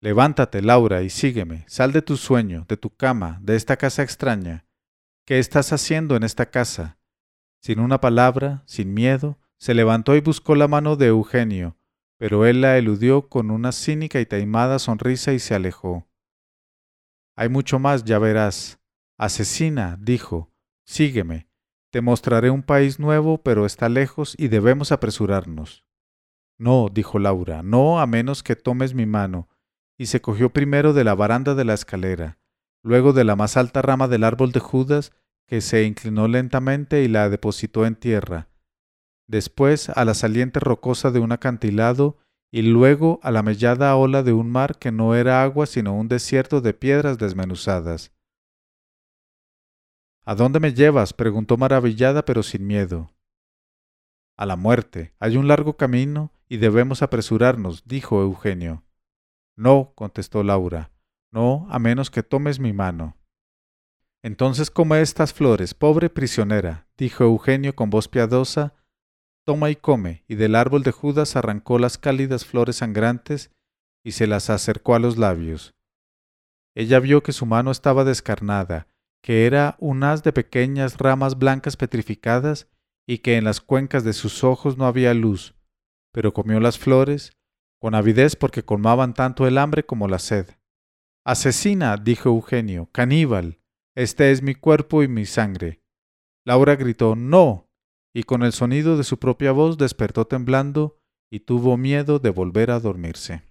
Levántate, 0.00 0.62
Laura, 0.62 1.02
y 1.02 1.10
sígueme. 1.10 1.66
Sal 1.68 1.92
de 1.92 2.00
tu 2.00 2.16
sueño, 2.16 2.64
de 2.66 2.78
tu 2.78 2.88
cama, 2.88 3.38
de 3.42 3.54
esta 3.54 3.76
casa 3.76 4.02
extraña. 4.02 4.64
¿Qué 5.26 5.38
estás 5.38 5.74
haciendo 5.74 6.16
en 6.16 6.22
esta 6.22 6.50
casa? 6.50 6.98
Sin 7.60 7.80
una 7.80 8.00
palabra, 8.00 8.62
sin 8.64 8.94
miedo, 8.94 9.38
se 9.58 9.74
levantó 9.74 10.16
y 10.16 10.20
buscó 10.20 10.54
la 10.54 10.68
mano 10.68 10.96
de 10.96 11.08
Eugenio, 11.08 11.76
pero 12.16 12.46
él 12.46 12.62
la 12.62 12.78
eludió 12.78 13.28
con 13.28 13.50
una 13.50 13.72
cínica 13.72 14.20
y 14.20 14.26
taimada 14.26 14.78
sonrisa 14.78 15.34
y 15.34 15.38
se 15.38 15.54
alejó. 15.54 16.08
Hay 17.36 17.50
mucho 17.50 17.78
más, 17.78 18.04
ya 18.04 18.18
verás. 18.18 18.80
Asesina, 19.18 19.98
dijo, 20.00 20.50
sígueme. 20.86 21.46
Te 21.90 22.00
mostraré 22.00 22.48
un 22.48 22.62
país 22.62 22.98
nuevo, 22.98 23.42
pero 23.42 23.66
está 23.66 23.90
lejos 23.90 24.34
y 24.38 24.48
debemos 24.48 24.92
apresurarnos. 24.92 25.87
No, 26.58 26.88
dijo 26.92 27.18
Laura, 27.20 27.62
no 27.62 28.00
a 28.00 28.06
menos 28.06 28.42
que 28.42 28.56
tomes 28.56 28.92
mi 28.92 29.06
mano, 29.06 29.48
y 29.96 30.06
se 30.06 30.20
cogió 30.20 30.50
primero 30.50 30.92
de 30.92 31.04
la 31.04 31.14
baranda 31.14 31.54
de 31.54 31.64
la 31.64 31.74
escalera, 31.74 32.38
luego 32.82 33.12
de 33.12 33.24
la 33.24 33.36
más 33.36 33.56
alta 33.56 33.80
rama 33.80 34.08
del 34.08 34.24
árbol 34.24 34.50
de 34.50 34.60
Judas, 34.60 35.12
que 35.46 35.60
se 35.60 35.84
inclinó 35.84 36.26
lentamente 36.26 37.02
y 37.02 37.08
la 37.08 37.30
depositó 37.30 37.86
en 37.86 37.94
tierra, 37.94 38.48
después 39.28 39.88
a 39.88 40.04
la 40.04 40.14
saliente 40.14 40.58
rocosa 40.58 41.10
de 41.12 41.20
un 41.20 41.32
acantilado, 41.32 42.18
y 42.50 42.62
luego 42.62 43.20
a 43.22 43.30
la 43.30 43.42
mellada 43.42 43.94
ola 43.94 44.22
de 44.22 44.32
un 44.32 44.50
mar 44.50 44.78
que 44.78 44.90
no 44.90 45.14
era 45.14 45.42
agua 45.42 45.66
sino 45.66 45.94
un 45.94 46.08
desierto 46.08 46.60
de 46.60 46.74
piedras 46.74 47.18
desmenuzadas. 47.18 48.12
¿A 50.24 50.34
dónde 50.34 50.58
me 50.58 50.72
llevas? 50.72 51.12
preguntó 51.12 51.56
maravillada 51.56 52.24
pero 52.24 52.42
sin 52.42 52.66
miedo. 52.66 53.12
A 54.36 54.46
la 54.46 54.56
muerte. 54.56 55.14
Hay 55.18 55.36
un 55.36 55.48
largo 55.48 55.76
camino 55.76 56.32
y 56.48 56.56
debemos 56.56 57.02
apresurarnos, 57.02 57.84
dijo 57.86 58.22
Eugenio. 58.22 58.84
No, 59.56 59.92
contestó 59.94 60.42
Laura, 60.42 60.90
no, 61.30 61.66
a 61.70 61.78
menos 61.78 62.10
que 62.10 62.22
tomes 62.22 62.58
mi 62.58 62.72
mano. 62.72 63.16
Entonces 64.22 64.70
come 64.70 65.00
estas 65.00 65.32
flores, 65.32 65.74
pobre 65.74 66.10
prisionera, 66.10 66.88
dijo 66.96 67.24
Eugenio 67.24 67.74
con 67.74 67.90
voz 67.90 68.08
piadosa. 68.08 68.74
Toma 69.44 69.70
y 69.70 69.76
come, 69.76 70.24
y 70.28 70.34
del 70.34 70.54
árbol 70.54 70.82
de 70.82 70.92
Judas 70.92 71.36
arrancó 71.36 71.78
las 71.78 71.98
cálidas 71.98 72.44
flores 72.44 72.76
sangrantes 72.76 73.50
y 74.04 74.12
se 74.12 74.26
las 74.26 74.50
acercó 74.50 74.94
a 74.94 74.98
los 74.98 75.16
labios. 75.18 75.74
Ella 76.74 77.00
vio 77.00 77.22
que 77.22 77.32
su 77.32 77.46
mano 77.46 77.70
estaba 77.70 78.04
descarnada, 78.04 78.88
que 79.22 79.46
era 79.46 79.76
un 79.78 80.04
haz 80.04 80.22
de 80.22 80.32
pequeñas 80.32 80.98
ramas 80.98 81.38
blancas 81.38 81.76
petrificadas 81.76 82.68
y 83.06 83.18
que 83.18 83.36
en 83.36 83.44
las 83.44 83.60
cuencas 83.60 84.04
de 84.04 84.12
sus 84.12 84.44
ojos 84.44 84.76
no 84.76 84.86
había 84.86 85.14
luz, 85.14 85.54
pero 86.18 86.34
comió 86.34 86.58
las 86.58 86.80
flores, 86.80 87.30
con 87.80 87.94
avidez 87.94 88.34
porque 88.34 88.64
colmaban 88.64 89.14
tanto 89.14 89.46
el 89.46 89.56
hambre 89.56 89.86
como 89.86 90.08
la 90.08 90.18
sed. 90.18 90.48
Asesina, 91.24 91.96
dijo 91.96 92.30
Eugenio, 92.30 92.88
caníbal, 92.90 93.60
este 93.96 94.32
es 94.32 94.42
mi 94.42 94.56
cuerpo 94.56 95.04
y 95.04 95.06
mi 95.06 95.26
sangre. 95.26 95.80
Laura 96.44 96.74
gritó 96.74 97.14
No, 97.14 97.68
y 98.12 98.24
con 98.24 98.42
el 98.42 98.52
sonido 98.52 98.96
de 98.96 99.04
su 99.04 99.20
propia 99.20 99.52
voz 99.52 99.78
despertó 99.78 100.26
temblando 100.26 100.98
y 101.30 101.38
tuvo 101.38 101.76
miedo 101.76 102.18
de 102.18 102.30
volver 102.30 102.72
a 102.72 102.80
dormirse. 102.80 103.44